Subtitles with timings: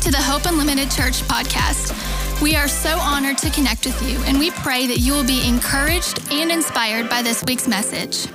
[0.00, 1.92] to the Hope Unlimited Church podcast.
[2.40, 5.44] We are so honored to connect with you, and we pray that you will be
[5.44, 8.28] encouraged and inspired by this week's message.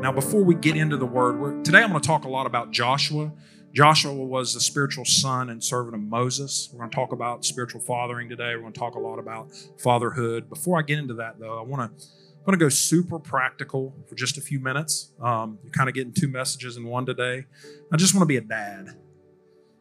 [0.00, 2.70] Now, before we get into the word, today I'm going to talk a lot about
[2.70, 3.32] Joshua.
[3.74, 6.70] Joshua was the spiritual son and servant of Moses.
[6.72, 8.54] We're going to talk about spiritual fathering today.
[8.54, 10.48] We're going to talk a lot about fatherhood.
[10.48, 12.06] Before I get into that, though, I want to
[12.46, 15.10] I'm going to go super practical for just a few minutes.
[15.20, 17.44] Um, you're kind of getting two messages in one today.
[17.92, 18.96] I just want to be a dad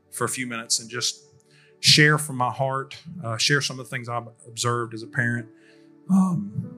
[0.09, 1.21] for a few minutes and just
[1.79, 5.47] share from my heart, uh, share some of the things I've observed as a parent.
[6.09, 6.75] Um,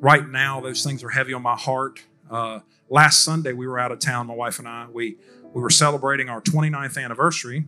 [0.00, 2.02] right now, those things are heavy on my heart.
[2.28, 2.58] Uh,
[2.90, 4.88] last Sunday, we were out of town, my wife and I.
[4.90, 5.18] We,
[5.54, 7.66] we were celebrating our 29th anniversary.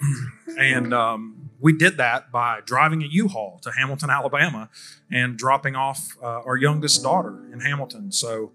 [0.56, 4.68] and um, we did that by driving a U-Haul to Hamilton, Alabama,
[5.10, 8.10] and dropping off uh, our youngest daughter in Hamilton.
[8.10, 8.50] So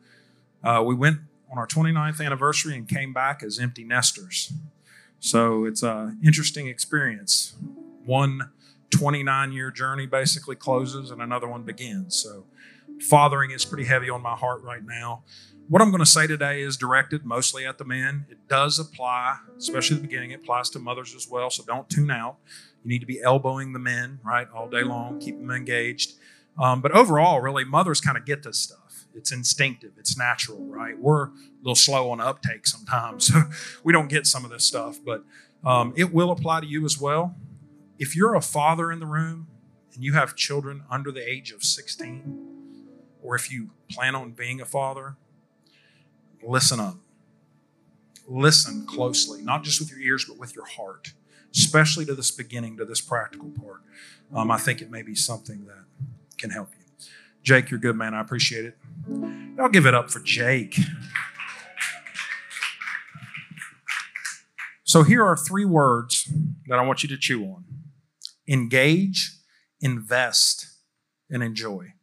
[0.62, 1.20] uh, we went
[1.50, 4.52] on our 29th anniversary and came back as empty nesters.
[5.22, 7.56] So it's an interesting experience.
[8.06, 8.52] One
[8.90, 12.16] 29 year journey basically closes and another one begins.
[12.16, 12.44] So
[13.00, 15.24] fathering is pretty heavy on my heart right now.
[15.70, 18.26] What I'm going to say today is directed mostly at the men.
[18.30, 22.10] It does apply, especially the beginning, it applies to mothers as well, so don't tune
[22.10, 22.38] out.
[22.84, 26.14] You need to be elbowing the men, right, all day long, keep them engaged.
[26.58, 29.06] Um, but overall, really, mothers kind of get this stuff.
[29.14, 30.98] It's instinctive, it's natural, right?
[30.98, 33.44] We're a little slow on uptake sometimes, so
[33.84, 35.24] we don't get some of this stuff, but
[35.66, 37.36] um, it will apply to you as well.
[38.00, 39.48] If you're a father in the room
[39.94, 42.58] and you have children under the age of 16,
[43.22, 45.16] or if you plan on being a father,
[46.44, 46.98] listen up.
[48.28, 51.14] Listen closely, not just with your ears, but with your heart
[51.58, 53.82] especially to this beginning, to this practical part.
[54.34, 55.86] Um, I think it may be something that
[56.38, 56.86] can help you.
[57.44, 58.14] Jake, you're a good, man.
[58.14, 58.78] I appreciate it.
[59.60, 60.78] I'll give it up for Jake.
[64.84, 66.32] So here are three words
[66.68, 67.66] that I want you to chew on
[68.48, 69.38] engage,
[69.82, 70.68] invest,
[71.30, 71.94] and enjoy.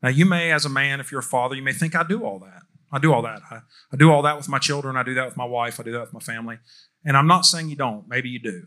[0.00, 2.24] Now, you may, as a man, if you're a father, you may think, I do
[2.24, 2.62] all that.
[2.92, 3.40] I do all that.
[3.50, 3.62] I,
[3.92, 4.96] I do all that with my children.
[4.96, 5.80] I do that with my wife.
[5.80, 6.58] I do that with my family.
[7.04, 8.66] And I'm not saying you don't, maybe you do.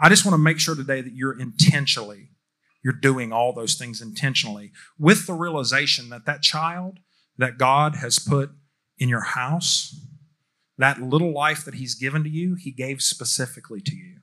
[0.00, 2.30] I just want to make sure today that you're intentionally,
[2.82, 6.98] you're doing all those things intentionally with the realization that that child
[7.38, 8.50] that God has put
[8.98, 9.98] in your house,
[10.78, 14.18] that little life that He's given to you, He gave specifically to you.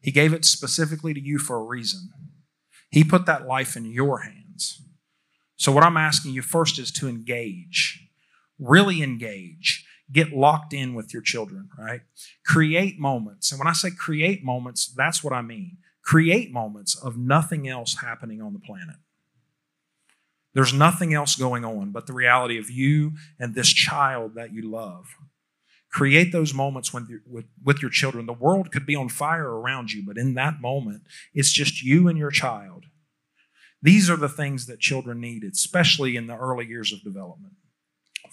[0.00, 2.10] He gave it specifically to you for a reason.
[2.90, 4.82] He put that life in your hands.
[5.56, 8.08] So, what I'm asking you first is to engage,
[8.58, 12.02] really engage get locked in with your children, right?
[12.44, 13.50] Create moments.
[13.50, 15.78] And when I say create moments, that's what I mean.
[16.04, 18.96] Create moments of nothing else happening on the planet.
[20.54, 24.70] There's nothing else going on but the reality of you and this child that you
[24.70, 25.16] love.
[25.90, 28.26] Create those moments when with, with your children.
[28.26, 31.02] The world could be on fire around you, but in that moment,
[31.32, 32.84] it's just you and your child.
[33.80, 37.54] These are the things that children need, especially in the early years of development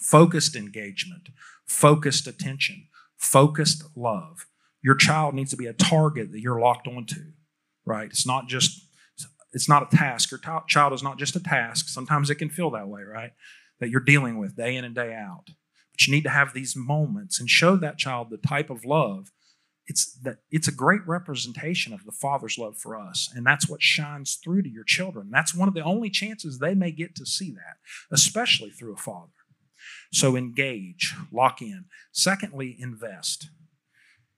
[0.00, 1.28] focused engagement,
[1.66, 4.46] focused attention, focused love.
[4.82, 7.32] Your child needs to be a target that you're locked onto,
[7.84, 8.08] right?
[8.08, 8.86] It's not just
[9.52, 10.30] it's not a task.
[10.30, 11.88] Your t- child is not just a task.
[11.88, 13.32] Sometimes it can feel that way, right?
[13.80, 15.46] That you're dealing with day in and day out.
[15.92, 19.32] But you need to have these moments and show that child the type of love.
[19.86, 23.82] It's that it's a great representation of the Father's love for us, and that's what
[23.82, 25.30] shines through to your children.
[25.32, 27.78] That's one of the only chances they may get to see that,
[28.12, 29.32] especially through a father.
[30.12, 31.86] So engage, lock in.
[32.12, 33.48] Secondly, invest.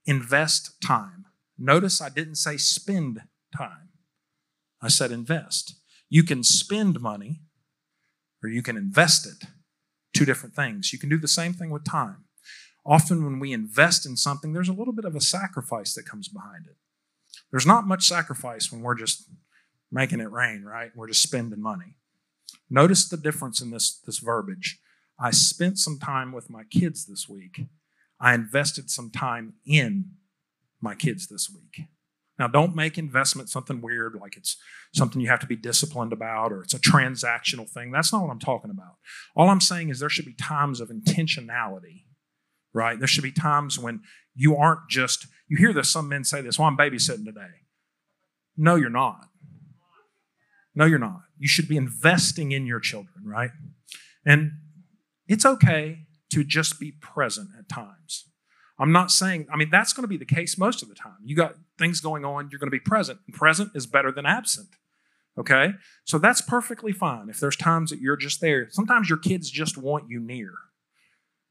[0.07, 1.27] Invest time.
[1.59, 3.23] Notice I didn't say spend
[3.57, 3.91] time,
[4.81, 5.77] I said invest.
[6.09, 7.41] You can spend money
[8.43, 9.49] or you can invest it.
[10.13, 10.93] Two different things.
[10.93, 12.25] You can do the same thing with time.
[12.85, 16.29] Often, when we invest in something, there's a little bit of a sacrifice that comes
[16.29, 16.77] behind it.
[17.51, 19.31] There's not much sacrifice when we're just
[19.91, 20.91] making it rain, right?
[20.97, 21.95] We're just spending money.
[22.69, 24.81] Notice the difference in this, this verbiage.
[25.23, 27.67] I spent some time with my kids this week.
[28.21, 30.11] I invested some time in
[30.81, 31.87] my kids this week.
[32.41, 34.57] Now, don't make investment something weird, like it's
[34.93, 37.93] something you have to be disciplined about or it's a transactional thing.
[37.93, 38.97] That's not what I'm talking about.
[39.37, 42.07] All I'm saying is there should be times of intentionality,
[42.73, 42.99] right?
[42.99, 44.01] There should be times when
[44.35, 47.61] you aren't just, you hear this, some men say this, well, I'm babysitting today.
[48.57, 49.29] No, you're not.
[50.75, 51.21] No, you're not.
[51.39, 53.51] You should be investing in your children, right?
[54.27, 54.53] And
[55.27, 58.29] it's okay to just be present at times.
[58.79, 61.19] I'm not saying, I mean, that's going to be the case most of the time.
[61.23, 63.21] You got things going on, you're going to be present.
[63.27, 64.69] And present is better than absent,
[65.39, 65.75] Okay?
[66.05, 68.69] So that's perfectly fine if there's times that you're just there.
[68.71, 70.53] Sometimes your kids just want you near.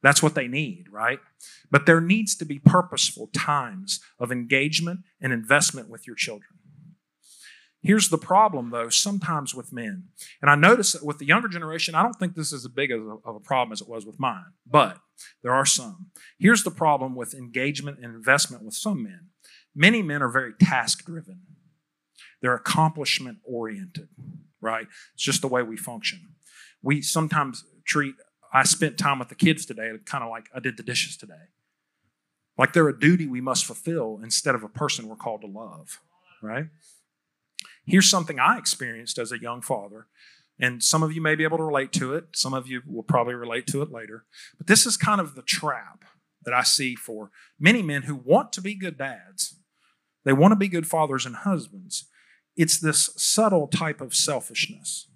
[0.03, 1.19] That's what they need, right?
[1.69, 6.49] But there needs to be purposeful times of engagement and investment with your children.
[7.81, 10.09] Here's the problem, though, sometimes with men.
[10.41, 12.91] And I notice that with the younger generation, I don't think this is as big
[12.91, 14.99] of a problem as it was with mine, but
[15.41, 16.11] there are some.
[16.37, 19.29] Here's the problem with engagement and investment with some men
[19.75, 21.41] many men are very task driven,
[22.41, 24.09] they're accomplishment oriented,
[24.59, 24.87] right?
[25.13, 26.19] It's just the way we function.
[26.81, 28.15] We sometimes treat,
[28.53, 31.33] I spent time with the kids today, kind of like I did the dishes today.
[32.57, 35.99] Like they're a duty we must fulfill instead of a person we're called to love,
[36.41, 36.65] right?
[37.91, 40.07] Here's something I experienced as a young father,
[40.57, 42.27] and some of you may be able to relate to it.
[42.33, 44.23] Some of you will probably relate to it later.
[44.57, 46.05] But this is kind of the trap
[46.45, 49.57] that I see for many men who want to be good dads.
[50.23, 52.07] They want to be good fathers and husbands.
[52.55, 55.09] It's this subtle type of selfishness.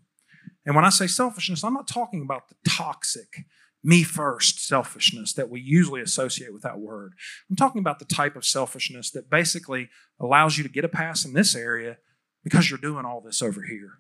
[0.66, 3.46] And when I say selfishness, I'm not talking about the toxic,
[3.82, 7.14] me first selfishness that we usually associate with that word.
[7.50, 9.88] I'm talking about the type of selfishness that basically
[10.20, 12.00] allows you to get a pass in this area
[12.46, 13.94] because you're doing all this over here,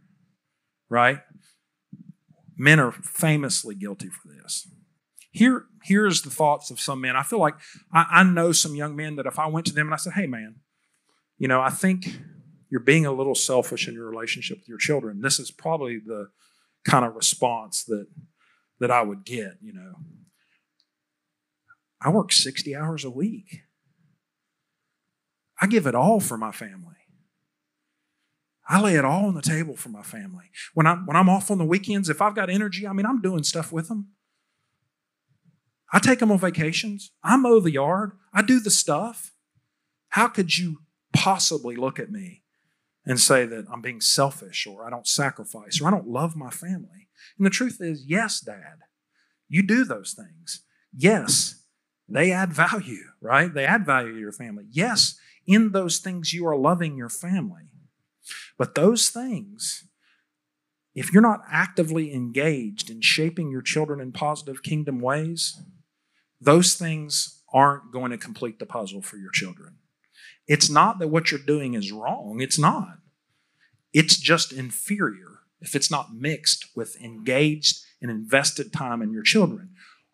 [0.89, 1.19] right?
[2.56, 4.69] Men are famously guilty for this.
[5.31, 7.18] Here, here's the thoughts of some men.
[7.18, 7.56] I feel like
[7.92, 10.13] I, I know some young men that if I went to them and I said,
[10.13, 10.56] hey, man,
[11.38, 12.07] you know, I think
[12.69, 15.21] you're being a little selfish in your relationship with your children.
[15.21, 16.30] This is probably the
[16.86, 18.07] kind of response that
[18.80, 19.94] that I would get, you know.
[22.01, 23.62] I work 60 hours a week.
[25.62, 27.05] I give it all for my family.
[28.68, 30.46] I lay it all on the table for my family.
[30.74, 33.22] When I'm, when I'm off on the weekends, if I've got energy, I mean, I'm
[33.22, 34.08] doing stuff with them.
[35.94, 37.12] I take them on vacations.
[37.24, 38.14] I mow the yard.
[38.34, 39.32] I do the stuff.
[40.10, 40.80] How could you
[41.14, 42.42] possibly look at me
[43.06, 46.50] and say that I'm being selfish or I don't sacrifice or I don't love my
[46.50, 47.10] family?
[47.38, 48.80] And the truth is, yes, Dad,
[49.48, 50.62] you do those things.
[50.92, 51.64] Yes,
[52.10, 53.54] they add value, right?
[53.54, 54.66] They add value to your family.
[54.70, 57.72] Yes, in those things you are loving your family.
[58.57, 59.86] But those things,
[60.94, 65.62] if you're not actively engaged in shaping your children in positive kingdom ways,
[66.40, 69.75] those things aren't going to complete the puzzle for your children.
[70.48, 73.00] It's not that what you're doing is wrong, it's not.
[73.94, 79.72] It's just inferior if it's not mixed with engaged and invested time in your children.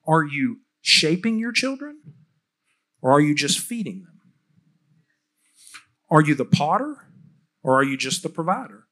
[0.07, 1.99] Are you shaping your children
[3.01, 4.21] or are you just feeding them?
[6.09, 7.07] Are you the potter
[7.63, 8.85] or are you just the provider?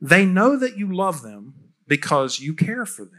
[0.00, 1.54] They know that you love them
[1.86, 3.18] because you care for them.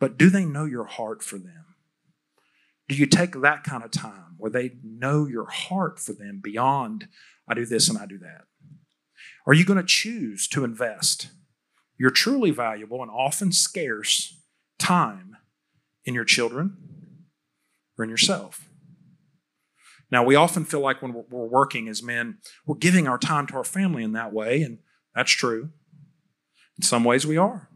[0.00, 1.76] But do they know your heart for them?
[2.88, 7.06] Do you take that kind of time where they know your heart for them beyond,
[7.46, 8.42] I do this and I do that?
[9.46, 11.28] Are you going to choose to invest
[11.96, 14.40] your truly valuable and often scarce
[14.78, 15.36] time
[16.04, 16.76] in your children
[17.96, 18.68] or in yourself?
[20.12, 22.36] Now, we often feel like when we're working as men,
[22.66, 24.78] we're giving our time to our family in that way, and
[25.14, 25.70] that's true.
[26.78, 27.70] In some ways, we are.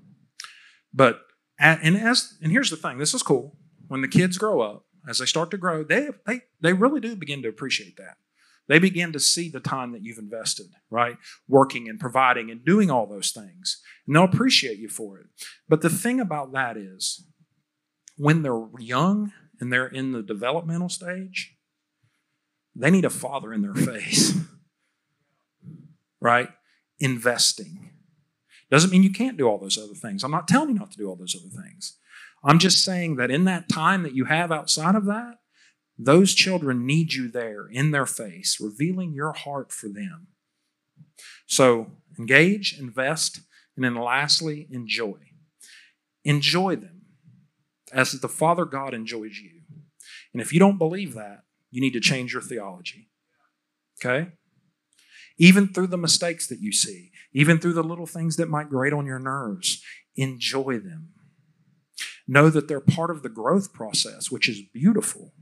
[0.92, 1.22] But,
[1.58, 3.56] and as, and here's the thing this is cool.
[3.88, 7.16] When the kids grow up, as they start to grow, they, they, they really do
[7.16, 8.16] begin to appreciate that.
[8.68, 11.16] They begin to see the time that you've invested, right?
[11.48, 13.81] Working and providing and doing all those things.
[14.06, 15.26] And they'll appreciate you for it.
[15.69, 17.24] But the thing about that is,
[18.19, 21.56] when they're young and they're in the developmental stage,
[22.78, 24.34] they need a father in their face,
[26.20, 26.48] right?
[26.98, 27.90] Investing.
[28.70, 30.24] Doesn't mean you can't do all those other things.
[30.24, 31.98] I'm not telling you not to do all those other things.
[32.44, 35.38] I'm just saying that in that time that you have outside of that,
[35.98, 40.28] those children need you there in their face, revealing your heart for them.
[41.46, 43.40] So engage, invest,
[43.74, 45.16] and then lastly, enjoy.
[46.24, 47.02] Enjoy them
[47.92, 49.62] as the Father God enjoys you.
[50.32, 51.44] And if you don't believe that,
[51.76, 53.10] you need to change your theology.
[54.00, 54.30] Okay?
[55.36, 58.94] Even through the mistakes that you see, even through the little things that might grate
[58.94, 59.82] on your nerves,
[60.16, 61.10] enjoy them.
[62.26, 65.34] Know that they're part of the growth process, which is beautiful.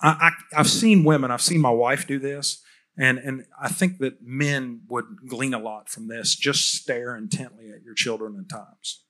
[0.00, 2.62] I, have seen women, I've seen my wife do this,
[2.96, 6.34] and, and I think that men would glean a lot from this.
[6.34, 9.04] Just stare intently at your children at times.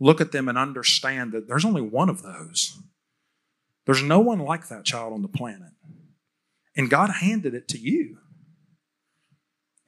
[0.00, 2.78] Look at them and understand that there's only one of those.
[3.86, 5.72] There's no one like that child on the planet.
[6.76, 8.18] And God handed it to you.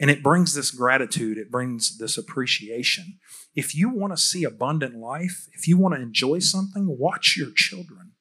[0.00, 3.18] And it brings this gratitude, it brings this appreciation.
[3.56, 7.50] If you want to see abundant life, if you want to enjoy something, watch your
[7.54, 8.12] children.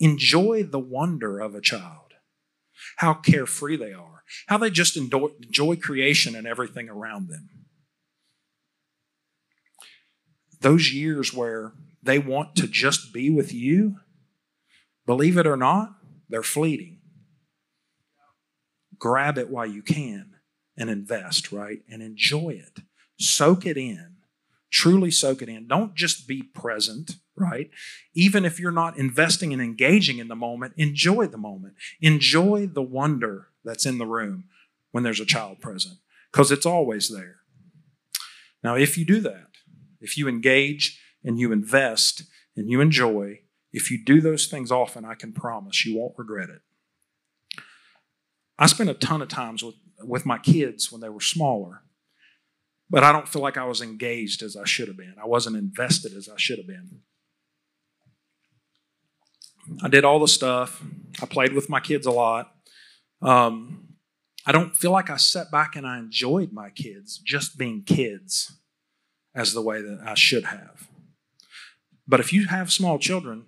[0.00, 2.14] Enjoy the wonder of a child.
[2.96, 7.48] how carefree they are, how they just enjoy, creation and everything around them.
[10.60, 13.96] Those years where they want to just be with you,
[15.06, 15.94] believe it or not,
[16.28, 16.98] they're fleeting.
[18.98, 20.34] Grab it while you can
[20.76, 21.80] and invest, right?
[21.88, 22.82] And enjoy it.
[23.18, 24.16] Soak it in.
[24.70, 25.68] Truly soak it in.
[25.68, 27.70] Don't just be present, right?
[28.14, 31.74] Even if you're not investing and engaging in the moment, enjoy the moment.
[32.00, 34.44] Enjoy the wonder that's in the room
[34.90, 35.98] when there's a child present,
[36.32, 37.36] because it's always there.
[38.64, 39.48] Now, if you do that,
[40.00, 42.24] if you engage and you invest
[42.56, 43.40] and you enjoy,
[43.74, 46.62] if you do those things often, I can promise you won't regret it.
[48.58, 51.82] I spent a ton of times with, with my kids when they were smaller
[52.90, 55.14] but I don't feel like I was engaged as I should have been.
[55.20, 57.00] I wasn't invested as I should have been.
[59.82, 60.82] I did all the stuff.
[61.22, 62.52] I played with my kids a lot.
[63.22, 63.94] Um,
[64.46, 68.58] I don't feel like I sat back and I enjoyed my kids just being kids
[69.34, 70.88] as the way that I should have.
[72.06, 73.44] But if you have small children,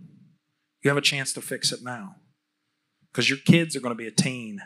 [0.83, 2.17] you have a chance to fix it now
[3.11, 4.61] because your kids are going to be a teen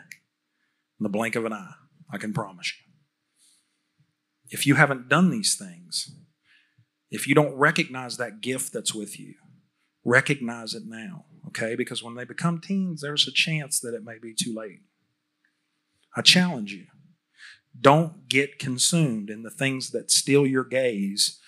[0.99, 1.73] in the blink of an eye.
[2.13, 2.91] I can promise you
[4.51, 6.13] if you haven't done these things,
[7.09, 9.33] if you don't recognize that gift that's with you,
[10.03, 11.75] recognize it now, okay?
[11.75, 14.81] Because when they become teens, there's a chance that it may be too late.
[16.15, 16.87] I challenge you
[17.79, 21.39] don't get consumed in the things that steal your gaze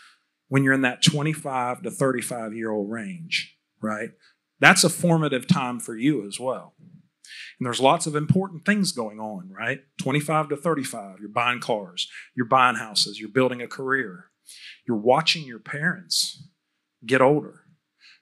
[0.48, 4.12] when you're in that 25 to 35 year old range, right?
[4.64, 6.74] That's a formative time for you as well.
[6.80, 9.82] And there's lots of important things going on, right?
[10.02, 14.32] 25 to 35, you're buying cars, you're buying houses, you're building a career,
[14.88, 16.48] you're watching your parents
[17.06, 17.66] get older.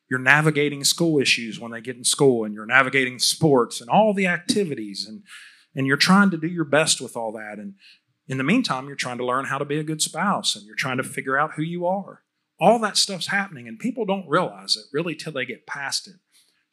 [0.10, 4.12] You're navigating school issues when they get in school, and you're navigating sports and all
[4.12, 5.21] the activities, and,
[5.75, 7.60] and you're trying to do your best with all that.
[7.60, 7.75] And
[8.27, 10.75] in the meantime, you're trying to learn how to be a good spouse, and you're
[10.75, 12.24] trying to figure out who you are.
[12.60, 16.15] All that stuff's happening, and people don't realize it really till they get past it.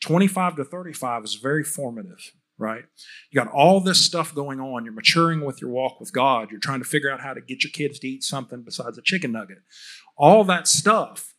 [0.00, 2.84] 25 to 35 is very formative right?
[3.30, 4.84] You got all this stuff going on.
[4.84, 6.50] You're maturing with your walk with God.
[6.50, 9.02] You're trying to figure out how to get your kids to eat something besides a
[9.02, 9.58] chicken nugget.
[10.16, 11.34] All that stuff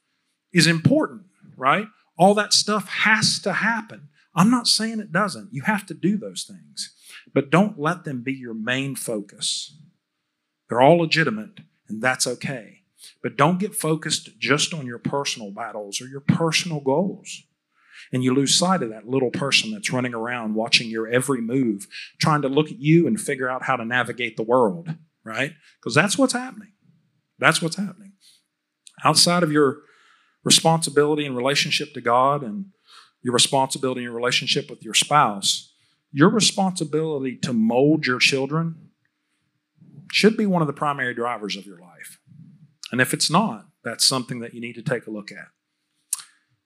[0.54, 1.24] is important,
[1.58, 1.88] right?
[2.18, 4.08] All that stuff has to happen.
[4.34, 5.50] I'm not saying it doesn't.
[5.52, 6.96] You have to do those things,
[7.34, 9.76] but don't let them be your main focus.
[10.70, 12.84] They're all legitimate, and that's okay.
[13.22, 17.44] But don't get focused just on your personal battles or your personal goals.
[18.12, 21.88] And you lose sight of that little person that's running around watching your every move,
[22.20, 25.54] trying to look at you and figure out how to navigate the world, right?
[25.80, 26.74] Because that's what's happening.
[27.38, 28.14] That's what's happening.
[29.04, 29.80] Outside of your
[30.44, 32.66] responsibility and relationship to God and
[33.22, 35.74] your responsibility and relationship with your spouse,
[36.12, 38.90] your responsibility to mold your children
[40.12, 42.20] should be one of the primary drivers of your life.
[42.92, 45.48] And if it's not, that's something that you need to take a look at.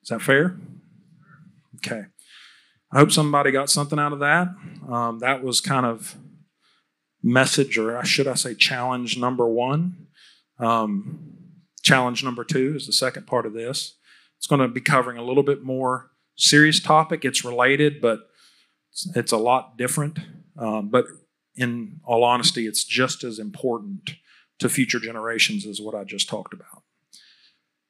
[0.02, 0.56] Is that fair?
[1.86, 2.04] Okay.
[2.92, 4.48] I hope somebody got something out of that.
[4.88, 6.16] Um, that was kind of
[7.22, 10.06] message, or should I say, challenge number one.
[10.58, 11.34] Um,
[11.82, 13.96] challenge number two is the second part of this.
[14.38, 17.24] It's going to be covering a little bit more serious topic.
[17.24, 18.28] It's related, but
[19.16, 20.18] it's, a lot different.
[20.56, 21.06] Um, but
[21.56, 24.12] in all honesty, it's just as important
[24.60, 26.82] to future generations as what I just talked about.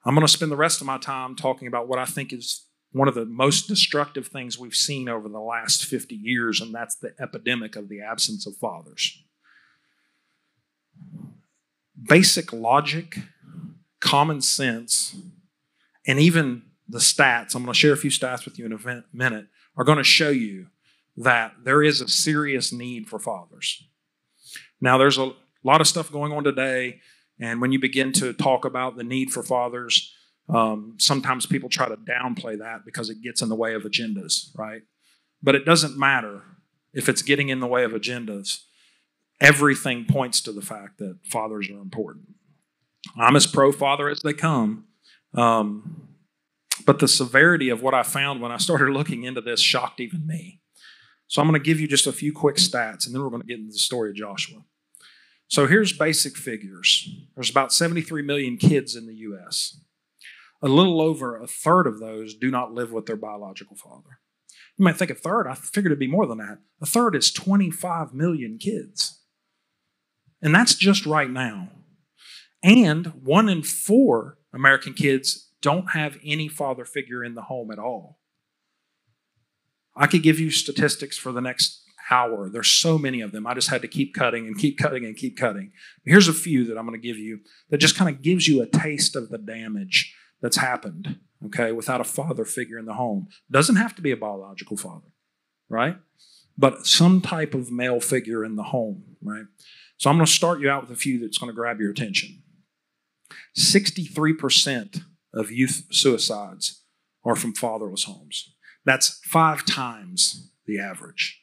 [0.04, 2.64] I'm going to spend the rest of my time talking about what I think is
[2.94, 6.94] one of the most destructive things we've seen over the last 50 years, and that's
[6.94, 9.20] the epidemic of the absence of fathers.
[12.00, 13.18] Basic logic,
[13.98, 15.16] common sense,
[16.06, 19.02] and even the stats, I'm going to share a few stats with you in a
[19.12, 19.46] minute,
[19.76, 20.68] are going to show you
[21.16, 23.88] that there is a serious need for fathers.
[24.80, 25.32] Now, there's a
[25.64, 27.00] lot of stuff going on today,
[27.40, 30.13] and when you begin to talk about the need for fathers,
[30.48, 34.56] um, sometimes people try to downplay that because it gets in the way of agendas,
[34.56, 34.82] right?
[35.42, 36.42] But it doesn't matter
[36.92, 38.60] if it's getting in the way of agendas.
[39.40, 42.34] Everything points to the fact that fathers are important.
[43.16, 44.84] I'm as pro father as they come.
[45.34, 46.08] Um,
[46.86, 50.26] but the severity of what I found when I started looking into this shocked even
[50.26, 50.60] me.
[51.26, 53.42] So I'm going to give you just a few quick stats and then we're going
[53.42, 54.62] to get into the story of Joshua.
[55.48, 59.78] So here's basic figures there's about 73 million kids in the U.S
[60.64, 64.18] a little over a third of those do not live with their biological father.
[64.78, 66.58] You might think a third, I figured it'd be more than that.
[66.80, 69.20] A third is 25 million kids.
[70.40, 71.68] And that's just right now.
[72.62, 77.78] And one in four American kids don't have any father figure in the home at
[77.78, 78.18] all.
[79.94, 82.48] I could give you statistics for the next hour.
[82.48, 83.46] There's so many of them.
[83.46, 85.72] I just had to keep cutting and keep cutting and keep cutting.
[86.04, 88.62] Here's a few that I'm going to give you that just kind of gives you
[88.62, 90.14] a taste of the damage
[90.44, 93.28] that's happened, okay, without a father figure in the home.
[93.50, 95.08] Doesn't have to be a biological father,
[95.70, 95.96] right?
[96.58, 99.46] But some type of male figure in the home, right?
[99.96, 101.90] So I'm going to start you out with a few that's going to grab your
[101.90, 102.42] attention.
[103.56, 106.82] 63% of youth suicides
[107.24, 108.54] are from fatherless homes.
[108.84, 111.40] That's five times the average.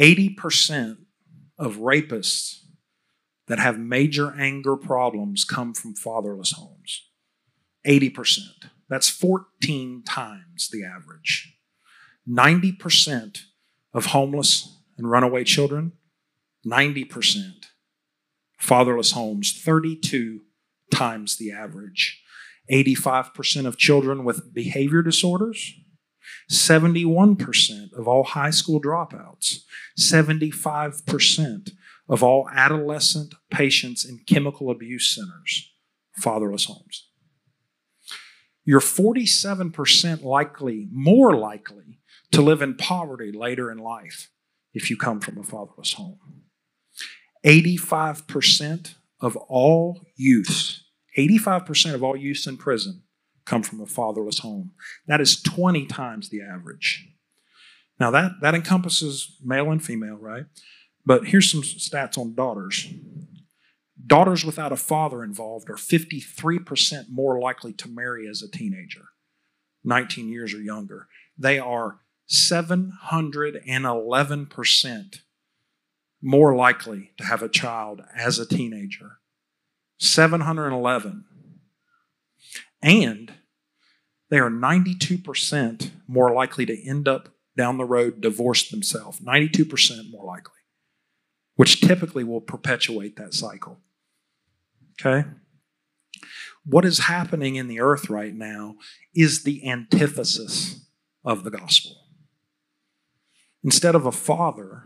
[0.00, 0.96] 80%
[1.58, 2.60] of rapists
[3.48, 7.08] that have major anger problems come from fatherless homes.
[7.86, 8.38] 80%.
[8.88, 11.56] That's 14 times the average.
[12.28, 13.42] 90%
[13.94, 15.92] of homeless and runaway children,
[16.66, 17.66] 90%.
[18.58, 20.42] Fatherless homes, 32
[20.92, 22.22] times the average.
[22.70, 25.74] 85% of children with behavior disorders,
[26.50, 29.60] 71% of all high school dropouts,
[29.98, 31.70] 75%
[32.08, 35.72] of all adolescent patients in chemical abuse centers,
[36.16, 37.09] fatherless homes.
[38.64, 42.00] You're 47% likely, more likely,
[42.32, 44.30] to live in poverty later in life
[44.72, 46.18] if you come from a fatherless home.
[47.44, 50.84] 85% of all youths,
[51.16, 53.02] 85% of all youths in prison
[53.44, 54.72] come from a fatherless home.
[55.06, 57.08] That is 20 times the average.
[57.98, 60.44] Now, that, that encompasses male and female, right?
[61.04, 62.86] But here's some stats on daughters.
[64.06, 69.10] Daughters without a father involved are 53% more likely to marry as a teenager,
[69.84, 71.06] 19 years or younger.
[71.38, 75.20] They are 711%
[76.22, 79.18] more likely to have a child as a teenager.
[79.98, 81.24] 711.
[82.82, 83.32] And
[84.28, 89.20] they are 92% more likely to end up down the road divorced themselves.
[89.20, 90.54] 92% more likely,
[91.56, 93.80] which typically will perpetuate that cycle.
[95.00, 95.28] Okay?
[96.64, 98.76] What is happening in the earth right now
[99.14, 100.86] is the antithesis
[101.24, 101.96] of the gospel.
[103.64, 104.84] Instead of a father,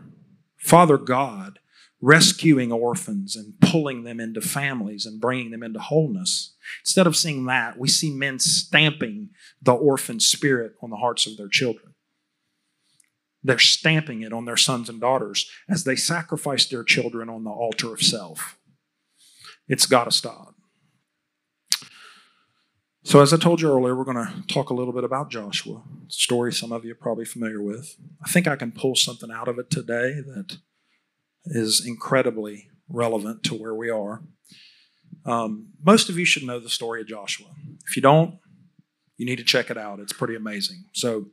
[0.57, 1.59] Father God
[2.01, 6.53] rescuing orphans and pulling them into families and bringing them into wholeness.
[6.83, 9.29] Instead of seeing that, we see men stamping
[9.61, 11.93] the orphan spirit on the hearts of their children.
[13.43, 17.49] They're stamping it on their sons and daughters as they sacrifice their children on the
[17.49, 18.57] altar of self.
[19.67, 20.55] It's got to stop.
[23.03, 25.83] So, as I told you earlier, we're going to talk a little bit about Joshua,
[26.07, 27.95] story some of you are probably familiar with.
[28.25, 30.57] I think I can pull something out of it today that
[31.45, 34.23] is incredibly relevant to where we are.
[35.23, 37.49] Um, most of you should know the story of Joshua.
[37.87, 38.39] If you don't,
[39.17, 39.99] you need to check it out.
[39.99, 40.85] It's pretty amazing.
[40.93, 41.27] So,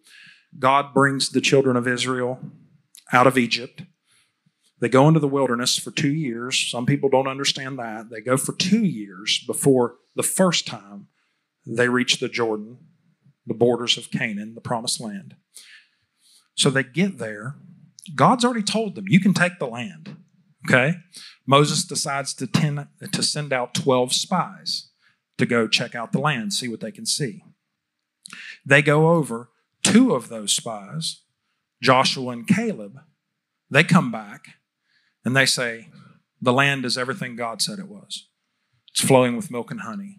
[0.59, 2.39] God brings the children of Israel
[3.15, 3.85] out of Egypt.
[4.83, 6.59] They go into the wilderness for two years.
[6.59, 8.11] Some people don't understand that.
[8.11, 11.07] They go for two years before the first time
[11.65, 12.79] they reach the Jordan,
[13.47, 15.37] the borders of Canaan, the promised land.
[16.57, 17.55] So they get there,
[18.17, 20.17] God's already told them, you can take the land.
[20.69, 20.95] Okay?
[21.47, 24.89] Moses decides to, ten, to send out 12 spies
[25.39, 27.45] to go check out the land, see what they can see.
[28.67, 29.51] They go over,
[29.85, 31.21] two of those spies,
[31.81, 32.99] Joshua and Caleb,
[33.71, 34.57] they come back
[35.25, 35.89] and they say,
[36.41, 38.29] The land is everything God said it was.
[38.91, 40.19] It's flowing with milk and honey.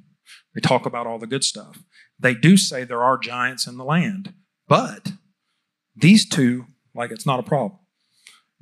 [0.54, 1.84] They talk about all the good stuff.
[2.20, 4.34] They do say there are giants in the land,
[4.68, 5.13] but
[5.96, 7.80] these two like it's not a problem.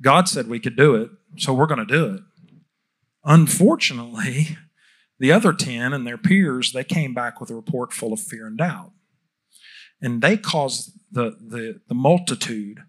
[0.00, 2.20] God said we could do it, so we're going to do it.
[3.24, 4.58] Unfortunately,
[5.18, 8.46] the other 10 and their peers, they came back with a report full of fear
[8.46, 8.92] and doubt.
[10.00, 12.80] And they caused the, the, the multitude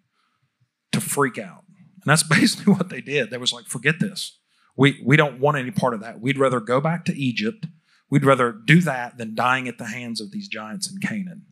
[0.91, 1.62] to freak out.
[2.03, 3.29] And that's basically what they did.
[3.29, 4.39] They was like, forget this.
[4.75, 6.19] We, we don't want any part of that.
[6.19, 7.67] We'd rather go back to Egypt.
[8.09, 11.45] We'd rather do that than dying at the hands of these giants in Canaan.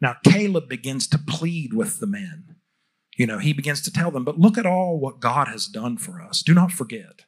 [0.00, 2.56] Now, Caleb begins to plead with the men
[3.16, 5.98] you know, he begins to tell them, but look at all what God has done
[5.98, 6.42] for us.
[6.42, 7.22] Do not forget.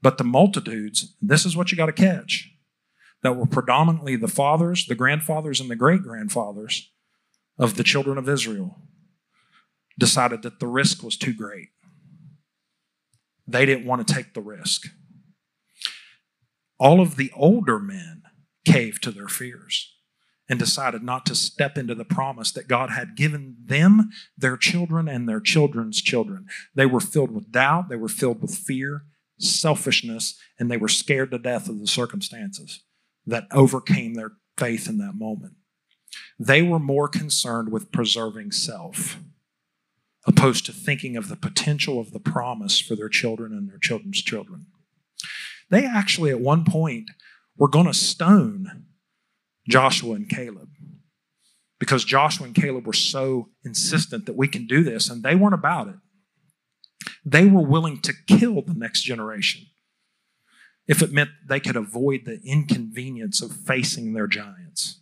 [0.00, 2.52] But the multitudes, this is what you got to catch,
[3.22, 6.92] that were predominantly the fathers, the grandfathers, and the great grandfathers
[7.58, 8.80] of the children of Israel,
[9.98, 11.68] decided that the risk was too great.
[13.46, 14.86] They didn't want to take the risk.
[16.78, 18.22] All of the older men
[18.64, 19.92] caved to their fears
[20.48, 25.08] and decided not to step into the promise that God had given them, their children,
[25.08, 26.46] and their children's children.
[26.74, 29.04] They were filled with doubt, they were filled with fear,
[29.38, 32.82] selfishness, and they were scared to death of the circumstances
[33.26, 35.54] that overcame their faith in that moment.
[36.38, 39.18] They were more concerned with preserving self
[40.28, 44.22] opposed to thinking of the potential of the promise for their children and their children's
[44.22, 44.66] children.
[45.70, 47.10] They actually, at one point,
[47.56, 48.84] were going to stone
[49.68, 50.68] Joshua and Caleb
[51.78, 55.54] because Joshua and Caleb were so insistent that we can do this, and they weren't
[55.54, 55.96] about it.
[57.24, 59.66] They were willing to kill the next generation
[60.86, 65.00] if it meant they could avoid the inconvenience of facing their giants.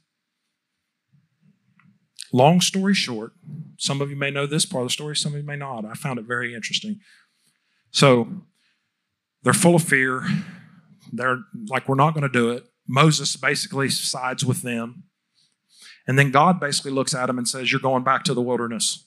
[2.33, 3.33] Long story short,
[3.79, 5.85] some of you may know this part of the story, some of you may not.
[5.85, 7.01] I found it very interesting.
[7.91, 8.29] So
[9.43, 10.27] they're full of fear.
[11.13, 12.65] They're like, we're not going to do it.
[12.89, 15.05] Moses basically sides with them.
[16.07, 19.07] And then God basically looks at them and says, You're going back to the wilderness,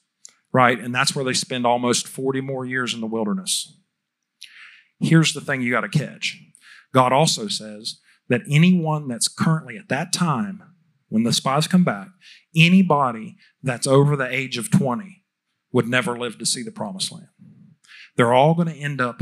[0.52, 0.78] right?
[0.78, 3.78] And that's where they spend almost 40 more years in the wilderness.
[5.00, 6.38] Here's the thing you got to catch
[6.94, 10.64] God also says that anyone that's currently at that time,
[11.10, 12.08] when the spies come back,
[12.56, 15.24] anybody that's over the age of 20
[15.72, 17.28] would never live to see the promised land.
[18.15, 19.22] They're all going to end up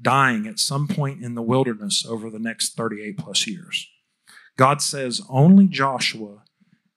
[0.00, 3.88] dying at some point in the wilderness over the next 38 plus years.
[4.56, 6.44] God says only Joshua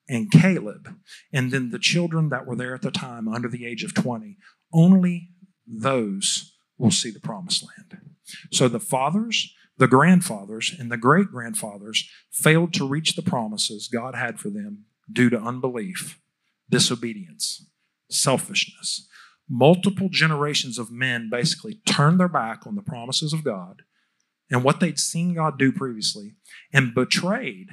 [0.08, 0.94] and Caleb,
[1.32, 4.36] and then the children that were there at the time under the age of 20,
[4.72, 5.30] only
[5.66, 8.02] those will see the promised land.
[8.50, 14.14] So the fathers, the grandfathers, and the great grandfathers failed to reach the promises God
[14.14, 16.20] had for them due to unbelief,
[16.70, 17.66] disobedience,
[18.08, 19.08] selfishness.
[19.50, 23.82] Multiple generations of men basically turned their back on the promises of God
[24.48, 26.36] and what they'd seen God do previously
[26.72, 27.70] and betrayed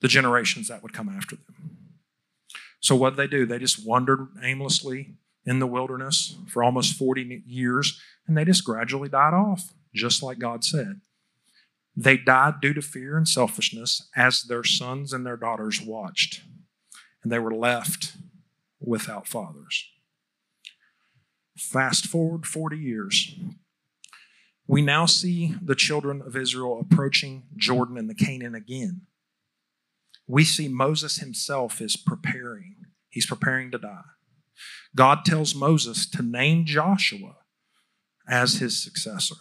[0.00, 1.78] the generations that would come after them.
[2.80, 3.46] So, what did they do?
[3.46, 5.14] They just wandered aimlessly
[5.46, 10.40] in the wilderness for almost 40 years and they just gradually died off, just like
[10.40, 11.00] God said.
[11.96, 16.42] They died due to fear and selfishness as their sons and their daughters watched,
[17.22, 18.16] and they were left
[18.80, 19.84] without fathers.
[21.56, 23.34] Fast forward 40 years.
[24.66, 29.02] We now see the children of Israel approaching Jordan and the Canaan again.
[30.26, 32.76] We see Moses himself is preparing.
[33.10, 34.04] He's preparing to die.
[34.94, 37.36] God tells Moses to name Joshua
[38.28, 39.36] as his successor.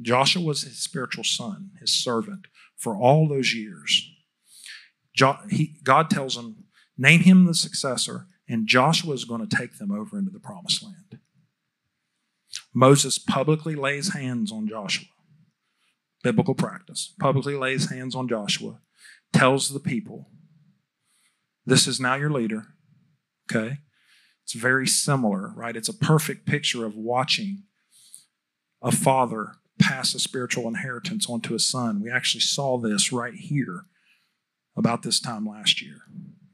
[0.00, 4.10] Joshua was his spiritual son, his servant, for all those years.
[5.16, 6.64] God tells him,
[6.96, 10.82] name him the successor, and Joshua is going to take them over into the promised
[10.82, 11.18] land.
[12.72, 15.08] Moses publicly lays hands on Joshua.
[16.22, 17.14] Biblical practice.
[17.18, 18.80] Publicly lays hands on Joshua,
[19.32, 20.30] tells the people,
[21.66, 22.68] This is now your leader.
[23.50, 23.78] Okay?
[24.44, 25.76] It's very similar, right?
[25.76, 27.64] It's a perfect picture of watching
[28.80, 29.54] a father
[29.88, 32.02] pass a spiritual inheritance onto a son.
[32.02, 33.86] We actually saw this right here
[34.76, 36.02] about this time last year.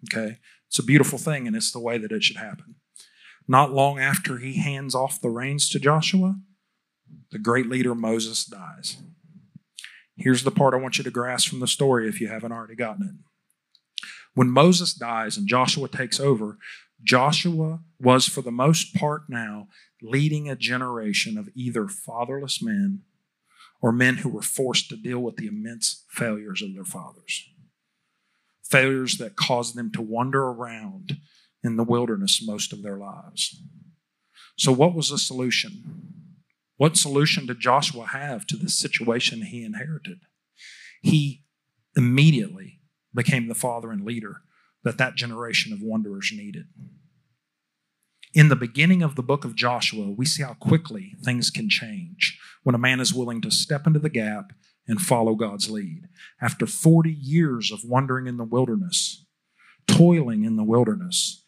[0.05, 0.39] Okay?
[0.69, 2.77] It's a beautiful thing, and it's the way that it should happen.
[3.49, 6.37] Not long after he hands off the reins to Joshua,
[7.33, 8.99] the great leader Moses dies.
[10.17, 12.77] Here's the part I want you to grasp from the story if you haven't already
[12.77, 14.07] gotten it.
[14.35, 16.57] When Moses dies and Joshua takes over,
[17.03, 19.67] Joshua was, for the most part now,
[20.01, 23.03] leading a generation of either fatherless men
[23.83, 27.49] or men who were forced to deal with the immense failures of their fathers.
[28.65, 31.19] Failures that caused them to wander around
[31.63, 33.61] in the wilderness most of their lives.
[34.57, 36.15] So, what was the solution?
[36.77, 40.21] What solution did Joshua have to the situation he inherited?
[41.03, 41.45] He
[41.97, 42.81] immediately
[43.15, 44.43] became the father and leader
[44.83, 46.67] that that generation of wanderers needed.
[48.35, 52.37] In the beginning of the book of Joshua, we see how quickly things can change
[52.65, 54.53] when a man is willing to step into the gap
[54.89, 56.09] and follow God's lead.
[56.43, 59.25] After 40 years of wandering in the wilderness,
[59.87, 61.45] toiling in the wilderness,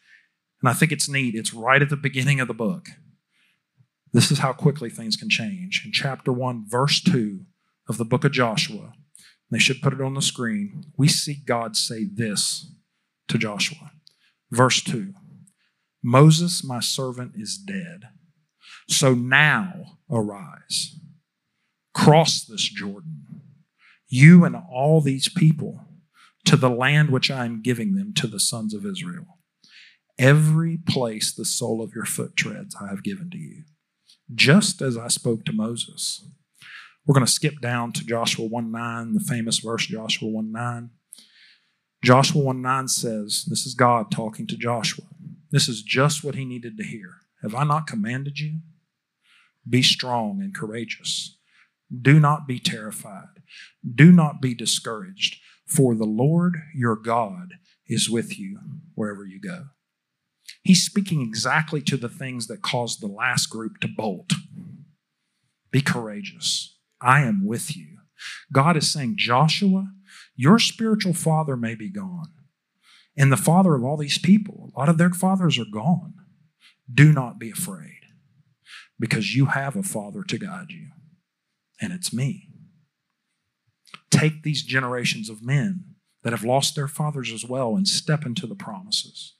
[0.61, 1.35] and I think it's neat.
[1.35, 2.87] It's right at the beginning of the book.
[4.13, 5.83] This is how quickly things can change.
[5.85, 7.41] In chapter 1, verse 2
[7.89, 8.93] of the book of Joshua,
[9.51, 10.85] they should put it on the screen.
[10.97, 12.71] We see God say this
[13.27, 13.91] to Joshua.
[14.51, 15.13] Verse 2
[16.03, 18.09] Moses, my servant, is dead.
[18.89, 20.95] So now arise,
[21.93, 23.25] cross this Jordan,
[24.07, 25.81] you and all these people,
[26.45, 29.39] to the land which I am giving them to the sons of Israel.
[30.17, 33.63] Every place the sole of your foot treads, I have given to you,
[34.33, 36.25] just as I spoke to Moses.
[37.05, 40.89] We're going to skip down to Joshua 1 9, the famous verse, Joshua 1 9.
[42.03, 45.05] Joshua 1 9 says, This is God talking to Joshua.
[45.51, 47.15] This is just what he needed to hear.
[47.41, 48.61] Have I not commanded you?
[49.67, 51.37] Be strong and courageous.
[52.01, 53.41] Do not be terrified.
[53.95, 57.53] Do not be discouraged, for the Lord your God
[57.87, 58.59] is with you
[58.95, 59.67] wherever you go.
[60.63, 64.33] He's speaking exactly to the things that caused the last group to bolt.
[65.71, 66.77] Be courageous.
[67.01, 67.99] I am with you.
[68.51, 69.87] God is saying, Joshua,
[70.35, 72.33] your spiritual father may be gone.
[73.17, 76.13] And the father of all these people, a lot of their fathers are gone.
[76.93, 78.01] Do not be afraid
[78.99, 80.89] because you have a father to guide you,
[81.81, 82.49] and it's me.
[84.09, 88.47] Take these generations of men that have lost their fathers as well and step into
[88.47, 89.35] the promises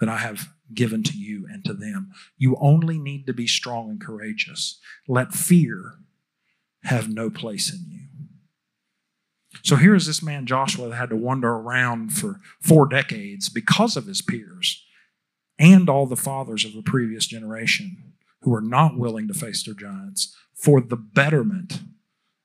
[0.00, 2.10] that I have given to you and to them.
[2.36, 4.78] You only need to be strong and courageous.
[5.08, 5.98] Let fear
[6.82, 8.05] have no place in you.
[9.62, 13.96] So here is this man, Joshua, that had to wander around for four decades because
[13.96, 14.84] of his peers
[15.58, 19.74] and all the fathers of the previous generation who were not willing to face their
[19.74, 21.80] giants for the betterment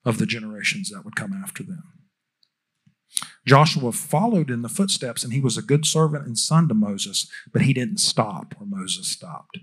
[0.05, 1.83] of the generations that would come after them.
[3.45, 7.27] Joshua followed in the footsteps and he was a good servant and son to Moses,
[7.51, 9.59] but he didn't stop where Moses stopped.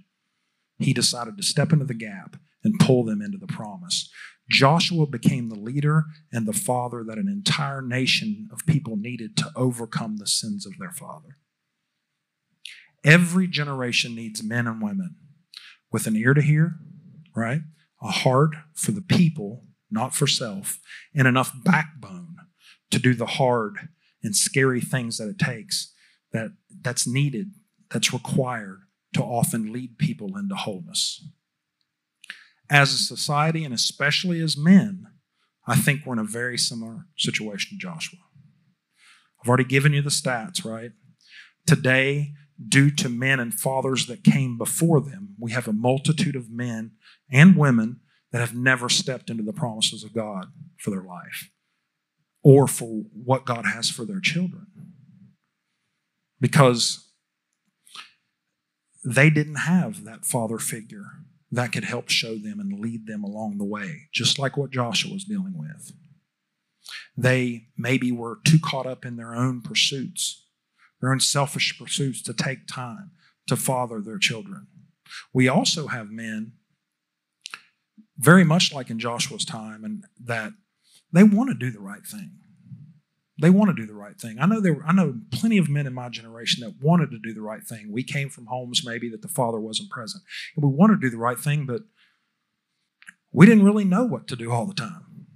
[0.79, 4.11] He decided to step into the gap and pull them into the promise.
[4.49, 9.51] Joshua became the leader and the father that an entire nation of people needed to
[9.55, 11.37] overcome the sins of their father.
[13.05, 15.17] Every generation needs men and women
[15.93, 16.77] with an ear to hear,
[17.37, 17.61] right?
[18.03, 20.79] A heart for the people, not for self,
[21.15, 22.37] and enough backbone
[22.91, 23.89] to do the hard
[24.23, 25.93] and scary things that it takes
[26.33, 27.53] that that's needed,
[27.91, 28.81] that's required
[29.15, 31.25] to often lead people into wholeness
[32.71, 35.07] as a society and especially as men,
[35.67, 38.21] I think we're in a very similar situation to Joshua.
[39.43, 40.93] I've already given you the stats, right?
[41.67, 42.33] Today,
[42.67, 46.93] due to men and fathers that came before them, we have a multitude of men
[47.31, 48.01] and women
[48.33, 50.47] that have never stepped into the promises of God
[50.79, 51.51] for their life
[52.43, 54.67] or for what God has for their children.
[56.41, 57.11] Because
[59.05, 61.07] they didn't have that father figure
[61.51, 65.13] that could help show them and lead them along the way, just like what Joshua
[65.13, 65.93] was dealing with.
[67.17, 70.47] They maybe were too caught up in their own pursuits,
[71.01, 73.13] their own selfish pursuits to take time
[73.47, 74.67] to father their children.
[75.33, 76.53] We also have men,
[78.19, 80.53] very much like in Joshua's time, and that
[81.13, 82.33] they want to do the right thing.
[83.41, 84.39] They want to do the right thing.
[84.41, 84.75] I know there.
[84.75, 87.63] Were, I know plenty of men in my generation that wanted to do the right
[87.63, 87.93] thing.
[87.93, 90.25] We came from homes maybe that the father wasn't present,
[90.57, 91.83] and we wanted to do the right thing, but
[93.33, 95.27] we didn't really know what to do all the time.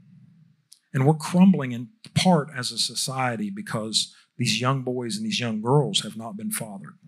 [0.93, 5.63] And we're crumbling in part as a society because these young boys and these young
[5.63, 6.99] girls have not been fathered.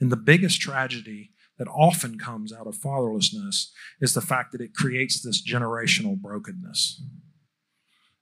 [0.00, 3.68] And the biggest tragedy that often comes out of fatherlessness
[4.00, 7.02] is the fact that it creates this generational brokenness.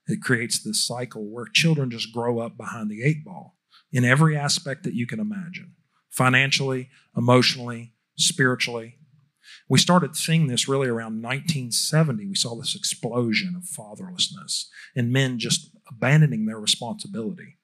[0.07, 3.57] It creates this cycle where children just grow up behind the eight ball
[3.91, 5.73] in every aspect that you can imagine
[6.09, 8.97] financially, emotionally, spiritually.
[9.67, 12.27] We started seeing this really around 1970.
[12.27, 17.57] We saw this explosion of fatherlessness and men just abandoning their responsibility.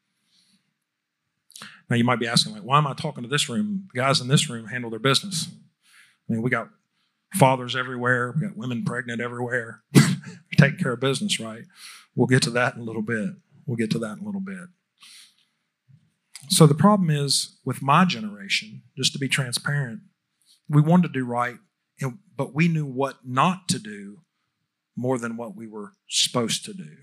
[1.89, 3.87] Now, you might be asking, like, why am I talking to this room?
[3.93, 5.47] The guys in this room handle their business.
[6.29, 6.69] I mean, we got
[7.35, 9.81] fathers everywhere, we got women pregnant everywhere.
[10.59, 11.63] taking care of business, right?
[12.15, 13.29] We'll get to that in a little bit.
[13.65, 14.67] We'll get to that in a little bit.
[16.49, 20.01] So the problem is with my generation, just to be transparent,
[20.67, 21.57] we wanted to do right,
[22.35, 24.21] but we knew what not to do
[24.95, 26.95] more than what we were supposed to do.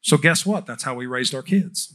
[0.00, 0.66] So guess what?
[0.66, 1.94] That's how we raised our kids.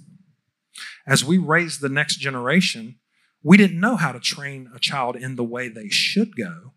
[1.07, 2.99] As we raised the next generation,
[3.43, 6.73] we didn't know how to train a child in the way they should go.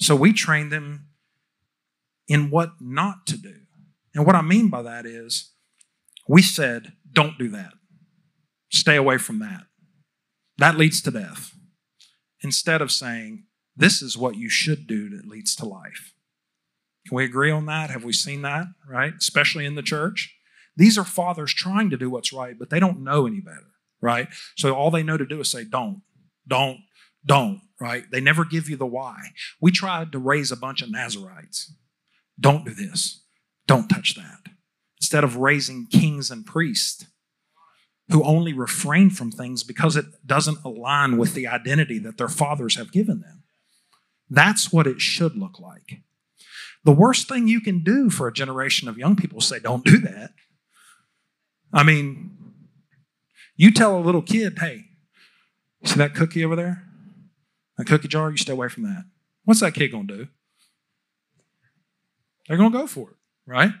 [0.00, 1.09] So we trained them
[2.30, 3.56] in what not to do.
[4.14, 5.50] And what I mean by that is,
[6.28, 7.72] we said, don't do that.
[8.70, 9.62] Stay away from that.
[10.56, 11.52] That leads to death.
[12.40, 16.14] Instead of saying, this is what you should do that leads to life.
[17.08, 17.90] Can we agree on that?
[17.90, 19.14] Have we seen that, right?
[19.18, 20.32] Especially in the church?
[20.76, 24.28] These are fathers trying to do what's right, but they don't know any better, right?
[24.56, 26.02] So all they know to do is say, don't,
[26.46, 26.78] don't,
[27.26, 28.04] don't, right?
[28.12, 29.16] They never give you the why.
[29.60, 31.74] We tried to raise a bunch of Nazarites.
[32.40, 33.22] Don't do this.
[33.66, 34.52] Don't touch that.
[34.98, 37.06] Instead of raising kings and priests
[38.10, 42.76] who only refrain from things because it doesn't align with the identity that their fathers
[42.76, 43.44] have given them.
[44.28, 46.00] That's what it should look like.
[46.84, 49.98] The worst thing you can do for a generation of young people say, don't do
[49.98, 50.30] that.
[51.72, 52.36] I mean,
[53.56, 54.86] you tell a little kid, hey,
[55.84, 56.84] see that cookie over there?
[57.76, 59.04] That cookie jar, you stay away from that.
[59.44, 60.28] What's that kid gonna do?
[62.50, 63.16] They're gonna go for it
[63.50, 63.72] right?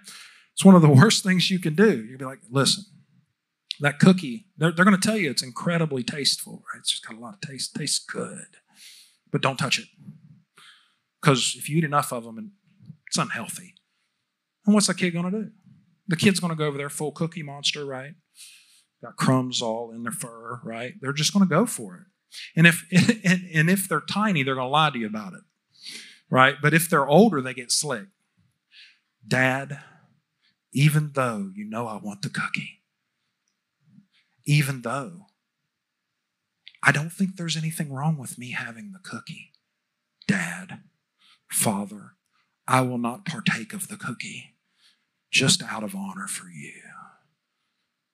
[0.52, 2.04] It's one of the worst things you can do.
[2.04, 2.84] You'd be like, listen,
[3.78, 6.80] that cookie, they're, they're going to tell you it's incredibly tasteful, right?
[6.80, 8.56] It's just got a lot of taste, tastes good,
[9.30, 9.86] but don't touch it.
[11.22, 12.52] Because if you eat enough of them,
[13.06, 13.74] it's unhealthy.
[14.66, 15.50] And what's the kid going to do?
[16.08, 18.14] The kid's going to go over there full cookie monster, right?
[19.02, 20.94] Got crumbs all in their fur, right?
[21.00, 22.02] They're just going to go for it.
[22.56, 22.84] And if
[23.24, 25.40] and, and if they're tiny, they're going to lie to you about it,
[26.28, 26.56] right?
[26.60, 28.06] But if they're older, they get slick.
[29.26, 29.80] Dad,
[30.72, 32.80] even though you know I want the cookie,
[34.46, 35.26] even though
[36.82, 39.52] I don't think there's anything wrong with me having the cookie,
[40.26, 40.80] Dad,
[41.50, 42.12] Father,
[42.66, 44.54] I will not partake of the cookie
[45.30, 46.72] just out of honor for you.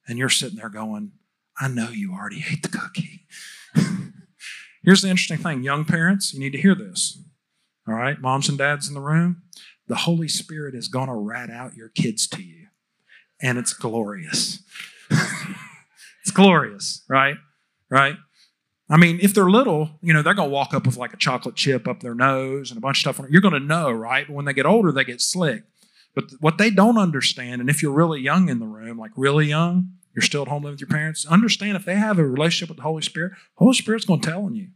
[0.09, 1.13] And you're sitting there going,
[1.59, 3.27] I know you already ate the cookie.
[4.83, 7.23] Here's the interesting thing young parents, you need to hear this.
[7.89, 9.43] All right, moms and dads in the room,
[9.89, 12.67] the Holy Spirit is going to rat out your kids to you.
[13.41, 14.63] And it's glorious.
[15.11, 17.37] it's glorious, right?
[17.91, 18.17] Right?
[18.89, 21.17] I mean, if they're little, you know, they're going to walk up with like a
[21.17, 23.27] chocolate chip up their nose and a bunch of stuff.
[23.31, 24.27] You're going to know, right?
[24.27, 25.65] But when they get older, they get slick.
[26.15, 29.47] But what they don't understand, and if you're really young in the room, like really
[29.47, 32.71] young, you're still at home living with your parents, understand if they have a relationship
[32.71, 34.69] with the Holy Spirit, Holy Spirit's going to tell on you.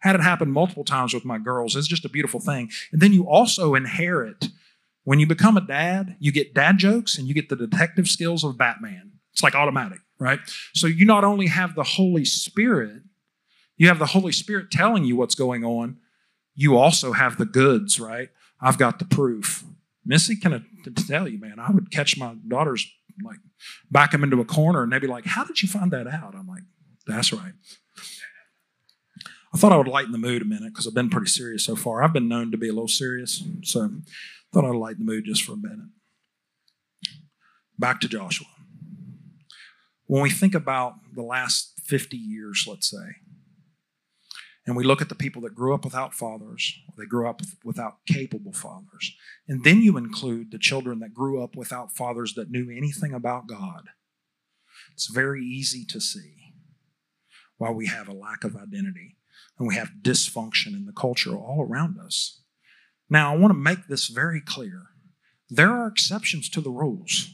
[0.00, 1.76] Had it happen multiple times with my girls.
[1.76, 2.70] It's just a beautiful thing.
[2.92, 4.48] And then you also inherit,
[5.04, 8.44] when you become a dad, you get dad jokes and you get the detective skills
[8.44, 9.12] of Batman.
[9.32, 10.40] It's like automatic, right?
[10.74, 13.02] So you not only have the Holy Spirit,
[13.76, 15.98] you have the Holy Spirit telling you what's going on,
[16.54, 18.28] you also have the goods, right?
[18.60, 19.64] I've got the proof.
[20.04, 20.64] Missy can
[21.08, 22.86] tell you, man, I would catch my daughters
[23.24, 23.38] like
[23.90, 26.34] back them into a corner and they'd be like, How did you find that out?
[26.34, 26.62] I'm like,
[27.06, 27.52] That's right.
[29.52, 31.74] I thought I would lighten the mood a minute because I've been pretty serious so
[31.74, 32.02] far.
[32.02, 33.88] I've been known to be a little serious, so I
[34.52, 35.88] thought I'd lighten the mood just for a minute.
[37.78, 38.46] Back to Joshua.
[40.06, 43.16] When we think about the last 50 years, let's say,
[44.66, 48.04] and we look at the people that grew up without fathers, they grew up without
[48.06, 49.16] capable fathers,
[49.48, 53.48] and then you include the children that grew up without fathers that knew anything about
[53.48, 53.88] God,
[54.92, 56.54] it's very easy to see
[57.56, 59.16] why we have a lack of identity
[59.60, 62.40] and we have dysfunction in the culture all around us.
[63.10, 64.86] Now, I want to make this very clear.
[65.50, 67.28] There are exceptions to the rules.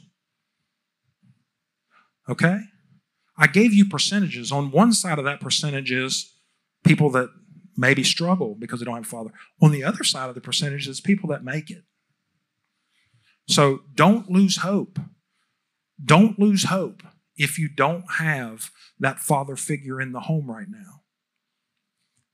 [2.28, 2.58] Okay?
[3.38, 4.50] I gave you percentages.
[4.50, 6.34] On one side of that percentage is
[6.82, 7.28] people that
[7.76, 9.30] maybe struggle because they don't have a father.
[9.62, 11.84] On the other side of the percentage is people that make it.
[13.48, 14.98] So don't lose hope.
[16.04, 17.04] Don't lose hope
[17.36, 21.02] if you don't have that father figure in the home right now.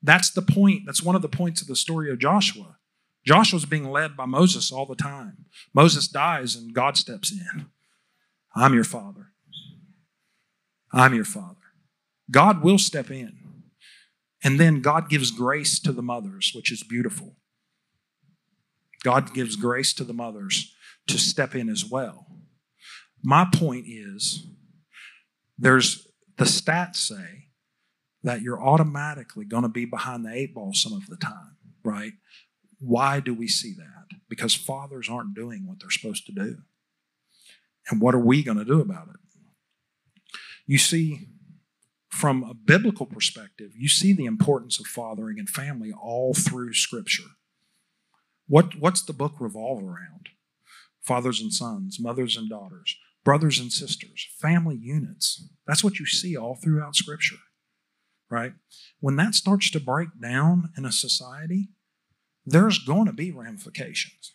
[0.03, 0.83] That's the point.
[0.85, 2.77] That's one of the points of the story of Joshua.
[3.25, 5.45] Joshua's being led by Moses all the time.
[5.73, 7.67] Moses dies and God steps in.
[8.53, 9.27] I'm your father.
[10.91, 11.55] I'm your father.
[12.29, 13.39] God will step in.
[14.43, 17.37] And then God gives grace to the mothers, which is beautiful.
[19.03, 20.75] God gives grace to the mothers
[21.07, 22.27] to step in as well.
[23.23, 24.47] My point is
[25.57, 27.42] there's the stats say
[28.23, 32.13] that you're automatically going to be behind the eight ball some of the time, right?
[32.79, 34.17] Why do we see that?
[34.29, 36.57] Because fathers aren't doing what they're supposed to do.
[37.89, 39.19] And what are we going to do about it?
[40.65, 41.27] You see,
[42.09, 47.31] from a biblical perspective, you see the importance of fathering and family all through Scripture.
[48.47, 50.29] What, what's the book revolve around?
[51.01, 55.49] Fathers and sons, mothers and daughters, brothers and sisters, family units.
[55.67, 57.37] That's what you see all throughout Scripture
[58.33, 58.53] right?
[58.99, 61.69] When that starts to break down in a society,
[62.45, 64.33] there's going to be ramifications.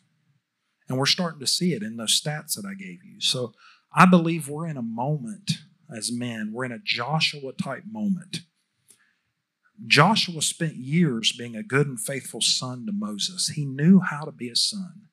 [0.88, 3.20] And we're starting to see it in those stats that I gave you.
[3.20, 3.52] So
[3.92, 5.52] I believe we're in a moment
[5.94, 8.40] as men, we're in a Joshua type moment.
[9.86, 13.48] Joshua spent years being a good and faithful son to Moses.
[13.48, 15.08] He knew how to be a son.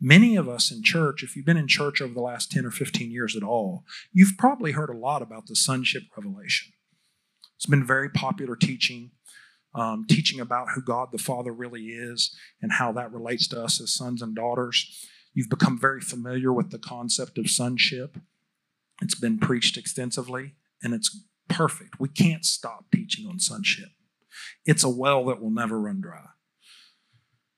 [0.00, 2.70] Many of us in church, if you've been in church over the last 10 or
[2.70, 6.72] 15 years at all, you've probably heard a lot about the sonship revelation.
[7.62, 9.12] It's been very popular teaching,
[9.72, 13.80] um, teaching about who God the Father really is and how that relates to us
[13.80, 15.06] as sons and daughters.
[15.32, 18.18] You've become very familiar with the concept of sonship.
[19.00, 22.00] It's been preached extensively, and it's perfect.
[22.00, 23.90] We can't stop teaching on sonship.
[24.66, 26.30] It's a well that will never run dry.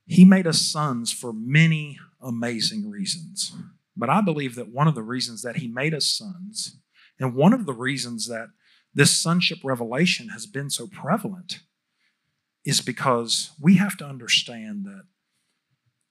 [0.05, 3.57] He made us sons for many amazing reasons.
[3.97, 6.79] But I believe that one of the reasons that He made us sons,
[7.19, 8.49] and one of the reasons that
[8.95, 11.61] this sonship revelation has been so prevalent
[12.65, 15.05] is because we have to understand that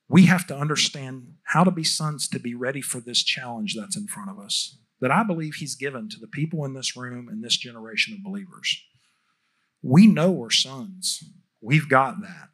[0.09, 3.97] we have to understand how to be sons to be ready for this challenge that's
[3.97, 7.27] in front of us that I believe He's given to the people in this room
[7.27, 8.81] and this generation of believers.
[9.81, 11.21] We know we're sons,
[11.61, 12.49] we've got that.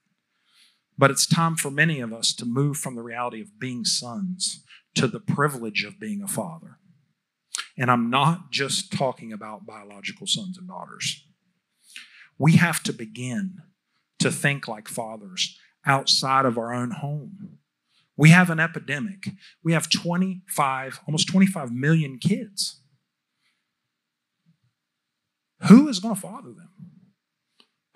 [0.98, 4.64] But it's time for many of us to move from the reality of being sons
[4.96, 6.79] to the privilege of being a father.
[7.80, 11.26] And I'm not just talking about biological sons and daughters.
[12.38, 13.60] We have to begin
[14.20, 17.60] to think like fathers outside of our own home.
[18.18, 19.30] We have an epidemic.
[19.64, 22.82] We have 25, almost 25 million kids.
[25.70, 26.72] Who is going to father them?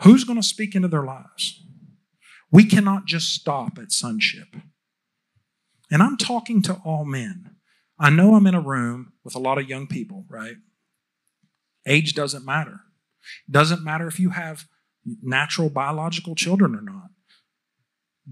[0.03, 1.61] Who's going to speak into their lives?
[2.51, 4.55] We cannot just stop at sonship.
[5.91, 7.52] And I'm talking to all men.
[8.03, 10.57] I know I'm in a room with a lot of young people, right?
[11.87, 12.81] Age doesn't matter.
[13.49, 14.65] Doesn't matter if you have
[15.21, 17.11] natural biological children or not.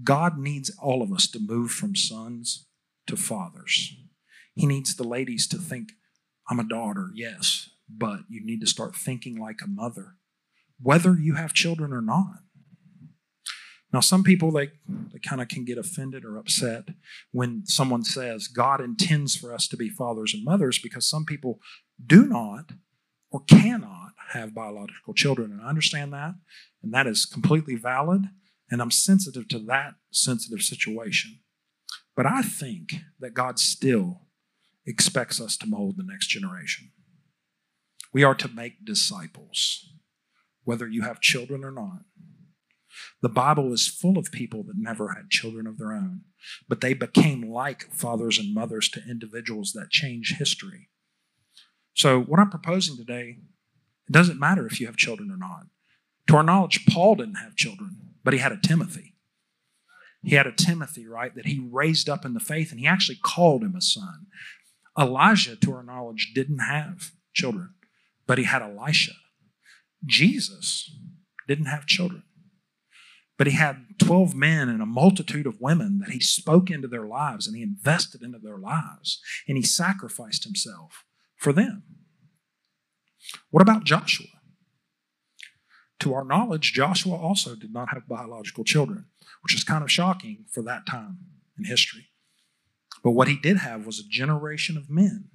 [0.04, 2.66] God needs all of us to move from sons
[3.06, 3.96] to fathers.
[4.54, 5.92] He needs the ladies to think,
[6.50, 10.16] I'm a daughter, yes, but you need to start thinking like a mother,
[10.82, 12.40] whether you have children or not.
[13.92, 14.70] Now, some people they,
[15.12, 16.84] they kind of can get offended or upset
[17.30, 21.60] when someone says God intends for us to be fathers and mothers because some people
[22.04, 22.72] do not
[23.30, 25.50] or cannot have biological children.
[25.52, 26.34] And I understand that,
[26.82, 28.24] and that is completely valid.
[28.70, 31.40] And I'm sensitive to that sensitive situation.
[32.16, 34.22] But I think that God still
[34.86, 36.90] expects us to mold the next generation.
[38.12, 39.92] We are to make disciples,
[40.64, 42.00] whether you have children or not.
[43.22, 46.22] The Bible is full of people that never had children of their own,
[46.68, 50.88] but they became like fathers and mothers to individuals that change history.
[51.94, 53.38] So, what I'm proposing today,
[54.08, 55.66] it doesn't matter if you have children or not.
[56.28, 59.14] To our knowledge, Paul didn't have children but he had a Timothy.
[60.22, 63.18] He had a Timothy, right, that he raised up in the faith, and he actually
[63.20, 64.26] called him a son.
[64.98, 67.74] Elijah, to our knowledge, didn't have children,
[68.26, 69.12] but he had Elisha.
[70.04, 70.90] Jesus
[71.48, 72.22] didn't have children,
[73.38, 77.06] but he had 12 men and a multitude of women that he spoke into their
[77.06, 81.04] lives and he invested into their lives and he sacrificed himself
[81.36, 81.82] for them.
[83.50, 84.26] What about Joshua?
[86.00, 89.06] To our knowledge, Joshua also did not have biological children,
[89.42, 91.18] which is kind of shocking for that time
[91.56, 92.08] in history.
[93.02, 95.28] But what he did have was a generation of men,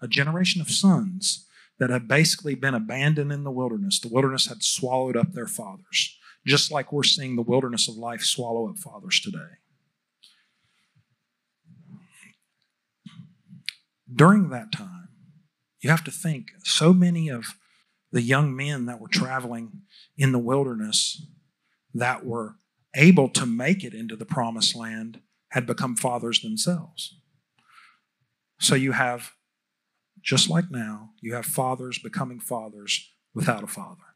[0.00, 1.46] a generation of sons
[1.78, 4.00] that had basically been abandoned in the wilderness.
[4.00, 6.17] The wilderness had swallowed up their fathers,
[6.48, 9.58] just like we're seeing the wilderness of life swallow up fathers today.
[14.12, 15.08] During that time,
[15.80, 17.44] you have to think so many of
[18.10, 19.82] the young men that were traveling
[20.16, 21.26] in the wilderness
[21.92, 22.56] that were
[22.94, 25.20] able to make it into the promised land
[25.50, 27.20] had become fathers themselves.
[28.58, 29.32] So you have,
[30.22, 34.07] just like now, you have fathers becoming fathers without a father.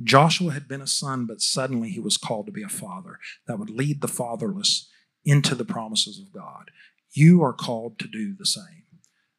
[0.00, 3.58] Joshua had been a son, but suddenly he was called to be a father that
[3.58, 4.88] would lead the fatherless
[5.24, 6.70] into the promises of God.
[7.12, 8.82] You are called to do the same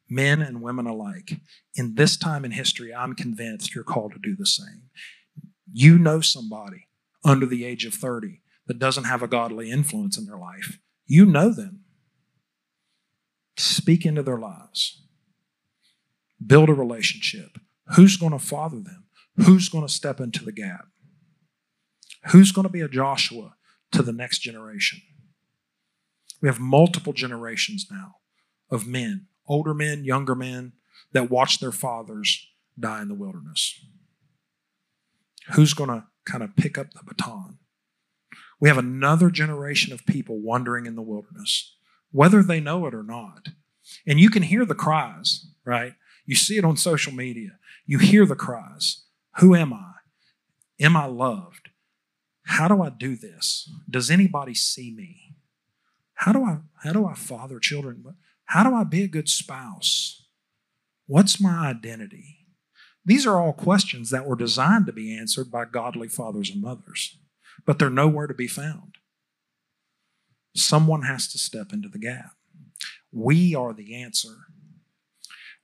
[0.08, 1.40] men and women alike.
[1.74, 4.90] In this time in history, I'm convinced you're called to do the same.
[5.72, 6.88] You know somebody
[7.24, 10.78] under the age of 30 that doesn't have a godly influence in their life.
[11.06, 11.80] You know them.
[13.56, 15.02] Speak into their lives.
[16.44, 17.58] Build a relationship.
[17.96, 19.03] Who's going to father them?
[19.36, 20.86] Who's going to step into the gap?
[22.30, 23.54] Who's going to be a Joshua
[23.92, 25.02] to the next generation?
[26.40, 28.16] We have multiple generations now
[28.70, 30.72] of men older men, younger men
[31.12, 33.78] that watched their fathers die in the wilderness.
[35.54, 37.58] Who's going to kind of pick up the baton?
[38.60, 41.76] We have another generation of people wandering in the wilderness,
[42.10, 43.48] whether they know it or not.
[44.06, 45.94] And you can hear the cries, right?
[46.24, 47.58] You see it on social media.
[47.84, 49.03] You hear the cries
[49.38, 49.92] Who am I?
[50.80, 51.70] Am I loved?
[52.46, 53.70] How do I do this?
[53.88, 55.36] Does anybody see me?
[56.14, 58.04] How do I how do I father children?
[58.46, 60.26] How do I be a good spouse?
[61.06, 62.46] What's my identity?
[63.04, 67.18] These are all questions that were designed to be answered by godly fathers and mothers,
[67.66, 68.96] but they're nowhere to be found.
[70.54, 72.32] Someone has to step into the gap.
[73.12, 74.46] We are the answer.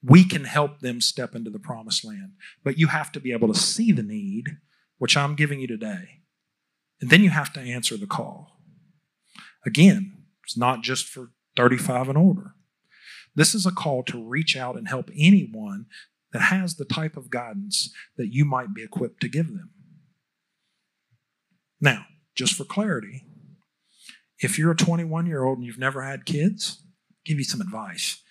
[0.02, 2.32] We can help them step into the promised land,
[2.64, 4.46] but you have to be able to see the need,
[4.98, 6.20] which I'm giving you today.
[7.00, 8.60] And then you have to answer the call.
[9.64, 12.54] Again, it's not just for 35 and older.
[13.34, 15.86] This is a call to reach out and help anyone
[16.32, 19.70] that has the type of guidance that you might be equipped to give them.
[21.80, 23.24] Now, just for clarity,
[24.38, 27.60] if you're a 21 year old and you've never had kids, I'll give you some
[27.60, 28.22] advice.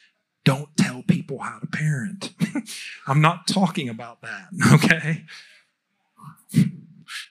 [0.49, 2.33] Don't tell people how to parent.
[3.07, 5.25] I'm not talking about that, okay?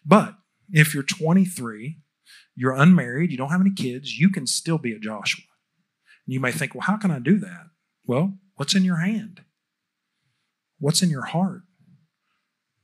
[0.07, 0.37] But
[0.71, 1.99] if you're 23,
[2.55, 5.43] you're unmarried, you don't have any kids, you can still be a Joshua.
[6.27, 7.71] You may think, well, how can I do that?
[8.07, 9.43] Well, what's in your hand?
[10.79, 11.63] What's in your heart?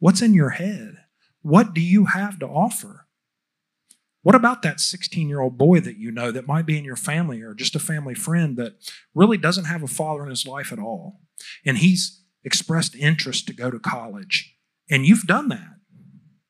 [0.01, 0.97] What's in your head?
[1.43, 3.04] What do you have to offer?
[4.25, 6.97] What about that 16 year old boy that you know that might be in your
[6.97, 8.73] family or just a family friend that
[9.15, 11.21] really doesn't have a father in his life at all?
[11.65, 14.57] And he's expressed interest to go to college.
[14.91, 15.77] And you've done that.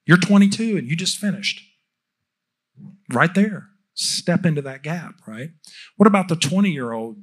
[0.06, 1.62] You're 22 and you just finished.
[3.12, 3.66] Right there.
[3.94, 5.50] Step into that gap, right?
[5.96, 7.16] What about the 20 year old?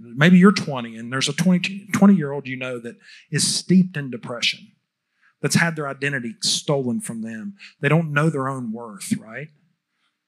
[0.00, 2.96] Maybe you're 20 and there's a 20, 20 year old you know that
[3.30, 4.72] is steeped in depression,
[5.40, 7.54] that's had their identity stolen from them.
[7.80, 9.48] They don't know their own worth, right?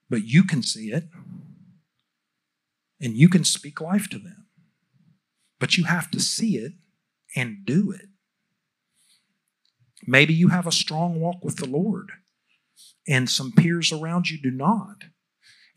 [0.09, 1.05] But you can see it
[3.01, 4.47] and you can speak life to them.
[5.59, 6.73] But you have to see it
[7.35, 8.07] and do it.
[10.07, 12.11] Maybe you have a strong walk with the Lord
[13.07, 15.05] and some peers around you do not.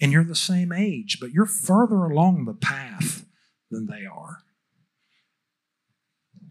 [0.00, 3.24] And you're the same age, but you're further along the path
[3.70, 4.38] than they are.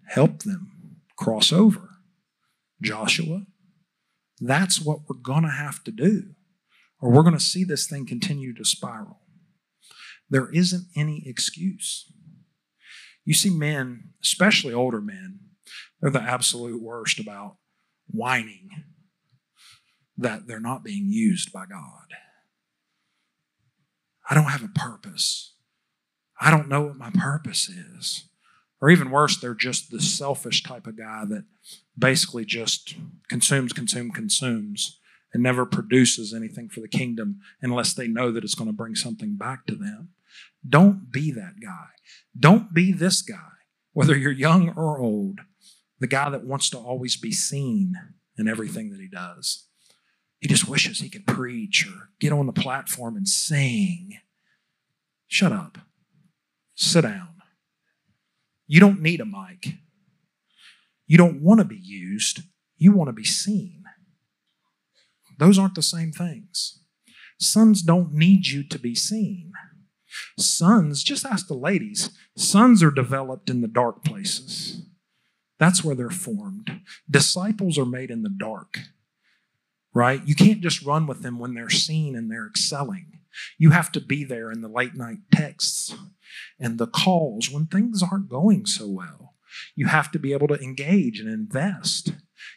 [0.07, 1.89] Help them cross over.
[2.82, 3.45] Joshua,
[4.39, 6.36] that's what we're going to have to do,
[7.01, 9.19] or we're going to see this thing continue to spiral.
[10.29, 12.11] There isn't any excuse.
[13.23, 15.39] You see men, especially older men,
[16.01, 17.57] they're the absolute worst about
[18.07, 18.69] whining
[20.17, 22.13] that they're not being used by God.
[24.29, 25.53] I don't have a purpose.
[26.39, 28.25] I don't know what my purpose is.
[28.81, 31.45] Or even worse, they're just the selfish type of guy that
[31.97, 32.95] basically just
[33.27, 34.99] consumes, consumes, consumes,
[35.34, 38.95] and never produces anything for the kingdom unless they know that it's going to bring
[38.95, 40.09] something back to them.
[40.67, 41.88] Don't be that guy.
[42.38, 43.51] Don't be this guy,
[43.93, 45.39] whether you're young or old,
[45.99, 47.95] the guy that wants to always be seen
[48.38, 49.65] in everything that he does.
[50.39, 54.19] He just wishes he could preach or get on the platform and sing.
[55.28, 55.80] Shut up.
[56.75, 57.30] Sit down.
[58.67, 59.75] You don't need a mic.
[61.07, 62.41] You don't want to be used.
[62.78, 63.76] You want to be seen.
[65.38, 66.79] Those aren't the same things.
[67.39, 69.51] Sons don't need you to be seen.
[70.38, 74.83] Sons, just ask the ladies, sons are developed in the dark places.
[75.59, 76.81] That's where they're formed.
[77.09, 78.79] Disciples are made in the dark
[79.97, 80.21] right?
[80.27, 83.13] You can't just run with them when they're seen and they're excelling.
[83.57, 85.95] You have to be there in the late night texts
[86.59, 89.33] and the calls when things aren't going so well.
[89.75, 92.13] You have to be able to engage and invest.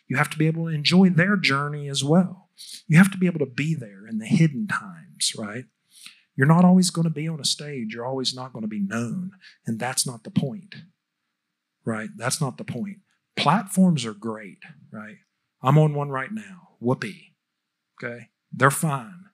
[0.07, 2.50] You have to be able to enjoy their journey as well.
[2.87, 5.65] You have to be able to be there in the hidden times, right?
[6.37, 7.95] You're not always going to be on a stage.
[7.95, 9.33] You're always not going to be known.
[9.67, 10.75] And that's not the point,
[11.85, 12.09] right?
[12.17, 12.99] That's not the point.
[13.37, 14.59] Platforms are great,
[14.93, 15.17] right?
[15.63, 16.77] I'm on one right now.
[16.81, 17.35] Whoopee.
[18.03, 18.29] Okay?
[18.53, 19.25] They're fine.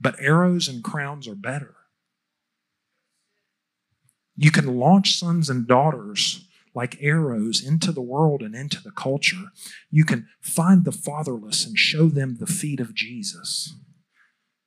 [0.00, 1.76] But arrows and crowns are better.
[4.36, 6.45] You can launch sons and daughters
[6.76, 9.46] like arrows into the world and into the culture.
[9.90, 13.74] You can find the fatherless and show them the feet of Jesus.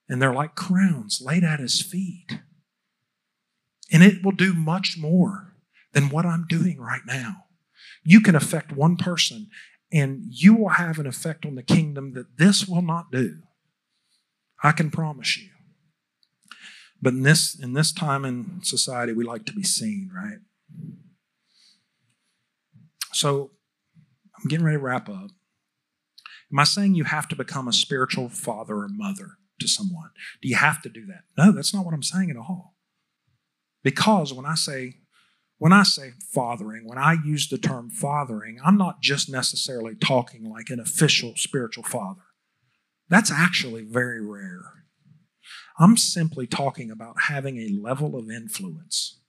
[0.10, 2.39] And they're like crowns laid at his feet.
[3.91, 5.53] And it will do much more
[5.93, 7.45] than what I'm doing right now.
[8.03, 9.49] You can affect one person,
[9.91, 13.38] and you will have an effect on the kingdom that this will not do.
[14.64, 15.49] I can promise you.
[17.01, 20.39] But in this in this time in society, we like to be seen, right?
[23.14, 23.51] So
[24.38, 25.30] I'm getting ready to wrap up.
[26.51, 30.10] Am I saying you have to become a spiritual father or mother to someone?
[30.41, 31.24] Do you have to do that?
[31.38, 32.76] No, that's not what I'm saying at all.
[33.84, 34.95] Because when I say
[35.60, 40.49] when I say fathering, when I use the term fathering, I'm not just necessarily talking
[40.49, 42.22] like an official spiritual father.
[43.10, 44.86] That's actually very rare.
[45.78, 49.20] I'm simply talking about having a level of influence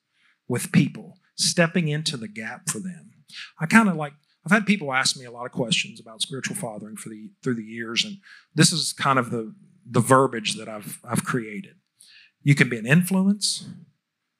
[0.47, 3.11] with people, stepping into the gap for them.
[3.59, 4.12] I kind of like,
[4.45, 7.57] I've had people ask me a lot of questions about spiritual fathering for the, through
[7.57, 8.18] the years, and
[8.55, 9.55] this is kind of the,
[9.89, 11.76] the verbiage that I've, I've created.
[12.43, 13.68] You can be an influence,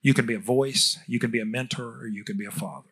[0.01, 2.51] you can be a voice, you can be a mentor, or you can be a
[2.51, 2.89] father.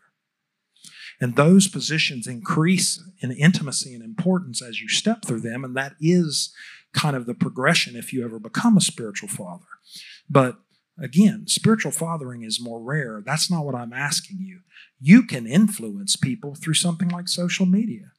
[1.21, 5.65] And those positions increase in intimacy and importance as you step through them.
[5.65, 6.55] And that is
[6.93, 9.67] kind of the progression if you ever become a spiritual father.
[10.31, 10.59] But
[11.01, 13.23] again, spiritual fathering is more rare.
[13.25, 14.61] That's not what I'm asking you.
[15.01, 18.13] You can influence people through something like social media.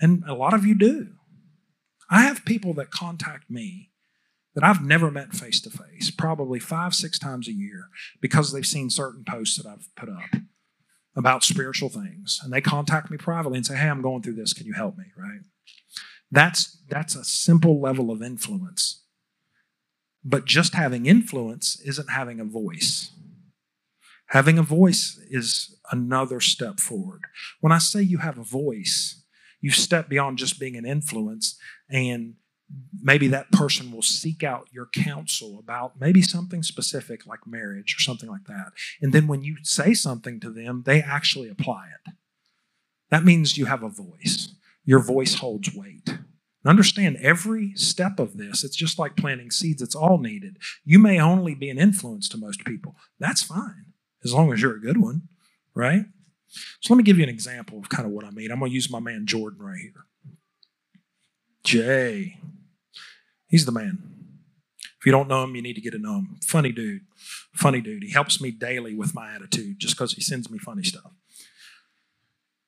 [0.00, 1.08] And a lot of you do.
[2.10, 3.90] I have people that contact me
[4.54, 7.84] that I've never met face to face, probably five, six times a year,
[8.20, 10.40] because they've seen certain posts that I've put up
[11.14, 12.40] about spiritual things.
[12.42, 14.52] And they contact me privately and say, Hey, I'm going through this.
[14.52, 15.04] Can you help me?
[15.16, 15.40] Right?
[16.30, 18.99] That's that's a simple level of influence.
[20.24, 23.12] But just having influence isn't having a voice.
[24.26, 27.22] Having a voice is another step forward.
[27.60, 29.24] When I say you have a voice,
[29.60, 31.58] you step beyond just being an influence
[31.88, 32.34] and
[33.02, 38.00] maybe that person will seek out your counsel about maybe something specific like marriage or
[38.00, 38.72] something like that.
[39.00, 42.12] And then when you say something to them, they actually apply it.
[43.10, 44.54] That means you have a voice.
[44.84, 46.14] Your voice holds weight.
[46.64, 50.58] Understand every step of this, it's just like planting seeds, it's all needed.
[50.84, 52.96] You may only be an influence to most people.
[53.18, 53.86] That's fine,
[54.22, 55.28] as long as you're a good one,
[55.74, 56.04] right?
[56.80, 58.50] So let me give you an example of kind of what I mean.
[58.50, 60.04] I'm going to use my man Jordan right here.
[61.64, 62.38] Jay,
[63.48, 64.02] he's the man.
[64.98, 66.36] If you don't know him, you need to get to know him.
[66.44, 67.02] Funny dude.
[67.54, 68.02] Funny dude.
[68.02, 71.12] He helps me daily with my attitude just because he sends me funny stuff.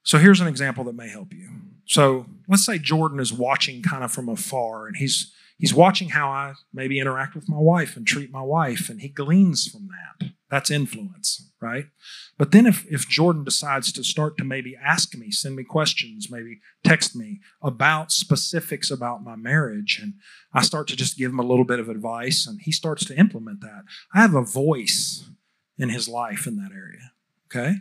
[0.03, 1.49] So here's an example that may help you.
[1.85, 6.29] So let's say Jordan is watching kind of from afar and he's he's watching how
[6.29, 10.33] I maybe interact with my wife and treat my wife, and he gleans from that.
[10.51, 11.87] That's influence, right?
[12.37, 16.31] But then if, if Jordan decides to start to maybe ask me, send me questions,
[16.31, 20.15] maybe text me about specifics about my marriage, and
[20.53, 23.19] I start to just give him a little bit of advice, and he starts to
[23.19, 25.31] implement that, I have a voice
[25.79, 27.13] in his life in that area,
[27.47, 27.77] okay?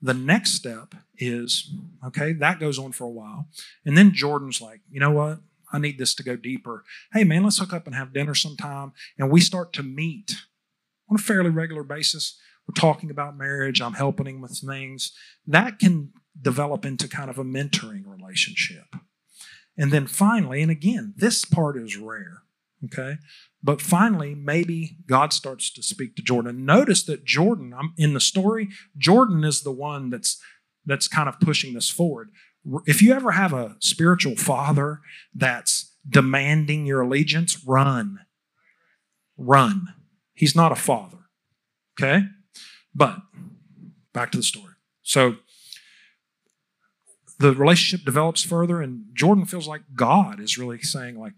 [0.00, 1.72] The next step is,
[2.06, 3.48] okay, that goes on for a while.
[3.84, 5.40] And then Jordan's like, you know what?
[5.72, 6.84] I need this to go deeper.
[7.12, 8.92] Hey, man, let's hook up and have dinner sometime.
[9.18, 10.36] And we start to meet
[11.10, 12.38] on a fairly regular basis.
[12.66, 13.80] We're talking about marriage.
[13.80, 15.12] I'm helping him with things.
[15.46, 18.94] That can develop into kind of a mentoring relationship.
[19.76, 22.42] And then finally, and again, this part is rare,
[22.84, 23.16] okay?
[23.62, 26.64] But finally, maybe God starts to speak to Jordan.
[26.64, 30.40] Notice that Jordan, I'm in the story, Jordan is the one that's
[30.86, 32.30] that's kind of pushing this forward.
[32.86, 35.00] If you ever have a spiritual father
[35.34, 38.20] that's demanding your allegiance, run.
[39.36, 39.94] Run.
[40.34, 41.18] He's not a father.
[42.00, 42.22] Okay?
[42.94, 43.18] But
[44.12, 44.74] back to the story.
[45.02, 45.36] So
[47.38, 51.34] the relationship develops further, and Jordan feels like God is really saying, like,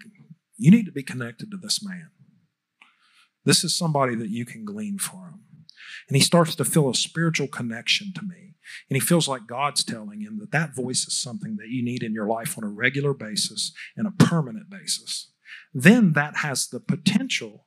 [0.61, 2.11] you need to be connected to this man.
[3.47, 5.41] This is somebody that you can glean from.
[6.07, 8.55] And he starts to feel a spiritual connection to me.
[8.89, 12.03] And he feels like God's telling him that that voice is something that you need
[12.03, 15.33] in your life on a regular basis and a permanent basis.
[15.73, 17.65] Then that has the potential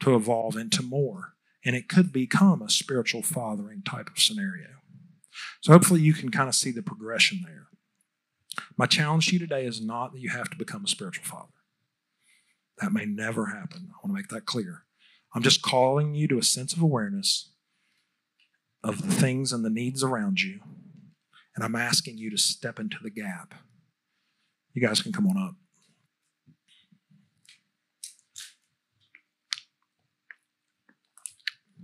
[0.00, 1.32] to evolve into more.
[1.64, 4.68] And it could become a spiritual fathering type of scenario.
[5.62, 7.68] So hopefully you can kind of see the progression there.
[8.76, 11.48] My challenge to you today is not that you have to become a spiritual father.
[12.80, 13.90] That may never happen.
[13.90, 14.82] I want to make that clear.
[15.34, 17.50] I'm just calling you to a sense of awareness
[18.82, 20.60] of the things and the needs around you.
[21.54, 23.54] And I'm asking you to step into the gap.
[24.74, 25.54] You guys can come on up.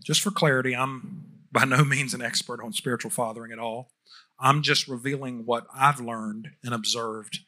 [0.05, 3.93] Just for clarity, I'm by no means an expert on spiritual fathering at all.
[4.39, 7.41] I'm just revealing what I've learned and observed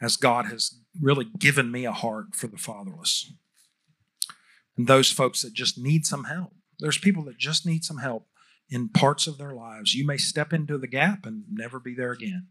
[0.00, 3.32] as God has really given me a heart for the fatherless
[4.76, 6.52] and those folks that just need some help.
[6.78, 8.26] There's people that just need some help
[8.68, 9.94] in parts of their lives.
[9.94, 12.48] You may step into the gap and never be there again,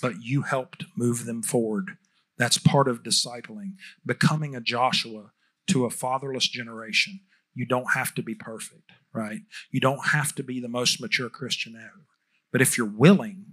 [0.00, 1.98] but you helped move them forward.
[2.38, 5.32] That's part of discipling, becoming a Joshua
[5.68, 7.20] to a fatherless generation.
[7.54, 9.40] You don't have to be perfect, right?
[9.70, 12.06] You don't have to be the most mature Christian ever.
[12.50, 13.46] But if you're willing,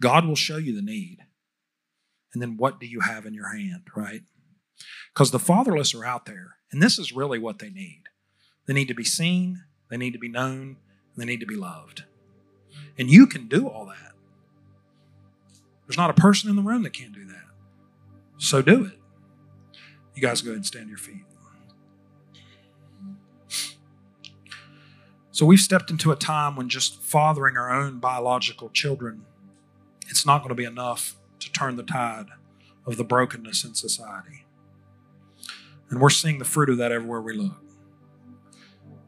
[0.00, 1.18] God will show you the need.
[2.32, 4.22] And then what do you have in your hand, right?
[5.12, 8.04] Because the fatherless are out there, and this is really what they need.
[8.66, 10.76] They need to be seen, they need to be known,
[11.16, 12.04] they need to be loved.
[12.98, 14.12] And you can do all that.
[15.86, 17.44] There's not a person in the room that can't do that.
[18.38, 18.98] So do it.
[20.14, 21.24] You guys go ahead and stand your feet.
[25.32, 29.24] So we've stepped into a time when just fathering our own biological children,
[30.08, 32.26] it's not going to be enough to turn the tide
[32.86, 34.44] of the brokenness in society.
[35.90, 37.62] And we're seeing the fruit of that everywhere we look.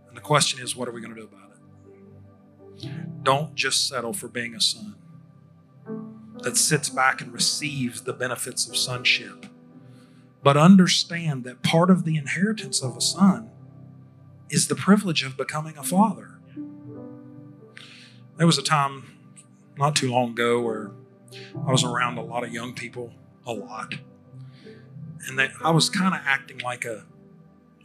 [0.09, 1.51] And the question is, what are we going to do about
[2.82, 3.22] it?
[3.24, 4.97] Don't just settle for being a son
[6.43, 9.47] that sits back and receives the benefits of sonship,
[10.43, 13.51] but understand that part of the inheritance of a son
[14.51, 16.39] is the privilege of becoming a father.
[18.37, 19.05] There was a time
[19.78, 20.91] not too long ago where
[21.66, 23.12] I was around a lot of young people,
[23.47, 23.95] a lot.
[25.28, 27.05] and they, I was kind of acting like a,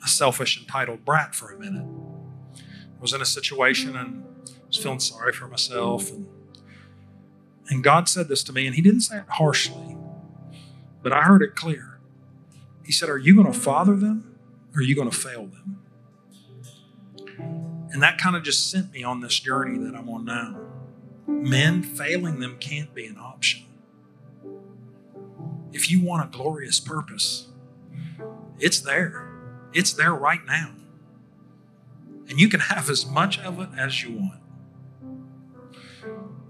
[0.03, 1.85] a selfish, entitled brat for a minute.
[2.55, 4.25] I was in a situation and
[4.67, 6.27] was feeling sorry for myself, and
[7.69, 9.95] and God said this to me, and He didn't say it harshly,
[11.03, 11.99] but I heard it clear.
[12.83, 14.37] He said, "Are you going to father them,
[14.73, 15.81] or are you going to fail them?"
[17.91, 20.68] And that kind of just sent me on this journey that I'm on now.
[21.41, 23.65] Men failing them can't be an option.
[25.71, 27.47] If you want a glorious purpose,
[28.59, 29.29] it's there.
[29.73, 30.71] It's there right now.
[32.27, 34.39] And you can have as much of it as you want.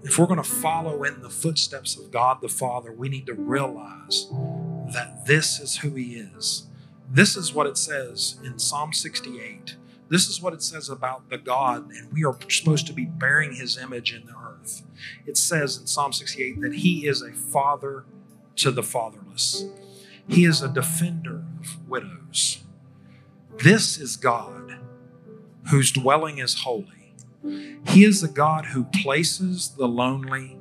[0.02, 3.34] If we're going to follow in the footsteps of God the Father, we need to
[3.34, 4.26] realize
[4.92, 6.66] that this is who He is.
[7.08, 9.76] This is what it says in Psalm 68.
[10.10, 13.54] This is what it says about the God, and we are supposed to be bearing
[13.54, 14.82] His image in the earth.
[15.24, 18.04] It says in Psalm 68 that He is a father
[18.56, 19.64] to the fatherless,
[20.28, 22.64] He is a defender of widows.
[23.62, 24.80] This is God
[25.70, 27.14] whose dwelling is holy.
[27.86, 30.58] He is a God who places the lonely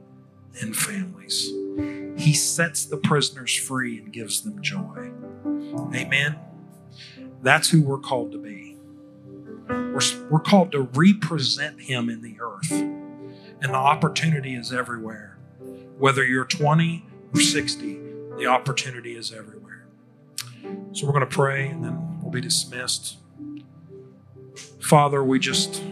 [0.61, 1.49] in families.
[2.17, 5.11] He sets the prisoners free and gives them joy.
[5.95, 6.37] Amen.
[7.41, 8.68] That's who we're called to be.
[9.69, 12.71] We're, we're called to represent Him in the earth.
[12.71, 15.37] And the opportunity is everywhere.
[15.97, 17.99] Whether you're 20 or 60,
[18.37, 19.85] the opportunity is everywhere.
[20.93, 23.17] So we're going to pray and then we'll be dismissed.
[24.79, 25.83] Father, we just,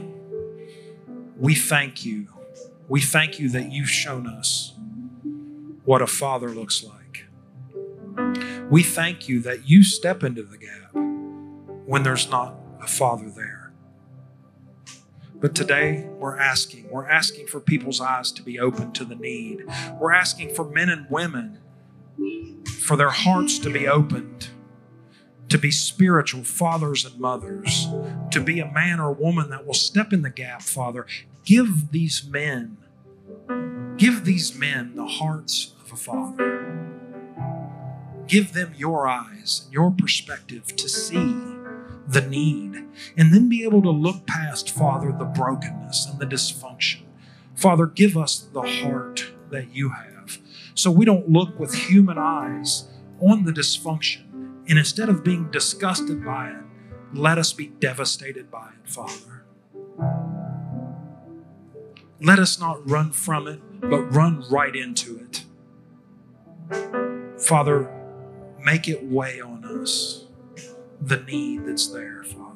[1.37, 2.27] we thank you.
[2.87, 4.73] We thank you that you've shown us
[5.83, 7.25] what a father looks like.
[8.69, 10.93] We thank you that you step into the gap
[11.85, 13.66] when there's not a father there.
[15.39, 19.65] But today we're asking, we're asking for people's eyes to be open to the need.
[19.99, 21.59] We're asking for men and women
[22.79, 24.49] for their hearts to be opened,
[25.49, 27.87] to be spiritual fathers and mothers,
[28.31, 31.05] to be a man or woman that will step in the gap, Father.
[31.45, 32.77] Give these men,
[33.97, 36.63] give these men the hearts of a father.
[38.27, 41.56] Give them your eyes and your perspective to see
[42.07, 42.85] the need
[43.17, 47.01] and then be able to look past, Father, the brokenness and the dysfunction.
[47.55, 50.39] Father, give us the heart that you have
[50.73, 52.87] so we don't look with human eyes
[53.19, 54.23] on the dysfunction.
[54.69, 56.63] And instead of being disgusted by it,
[57.13, 59.43] let us be devastated by it, Father.
[62.21, 65.45] Let us not run from it, but run right into it.
[67.39, 67.91] Father,
[68.63, 70.26] make it weigh on us
[71.01, 72.55] the need that's there, Father.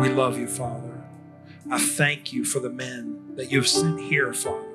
[0.00, 1.04] We love you, Father.
[1.70, 4.66] I thank you for the men that you've sent here, Father.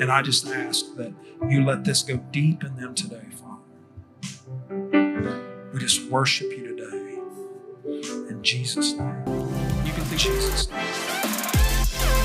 [0.00, 1.12] And I just ask that
[1.48, 3.62] you let this go deep in them today, Father.
[5.72, 7.18] We just worship you today.
[8.28, 9.22] In Jesus' name.
[9.84, 11.05] You can think Jesus' name.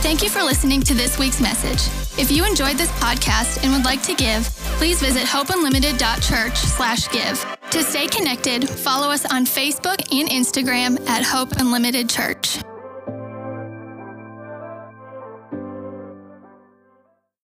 [0.01, 1.87] Thank you for listening to this week's message.
[2.19, 4.45] If you enjoyed this podcast and would like to give,
[4.77, 7.45] please visit hopeunlimited.church slash give.
[7.69, 12.57] To stay connected, follow us on Facebook and Instagram at Hope Unlimited Church.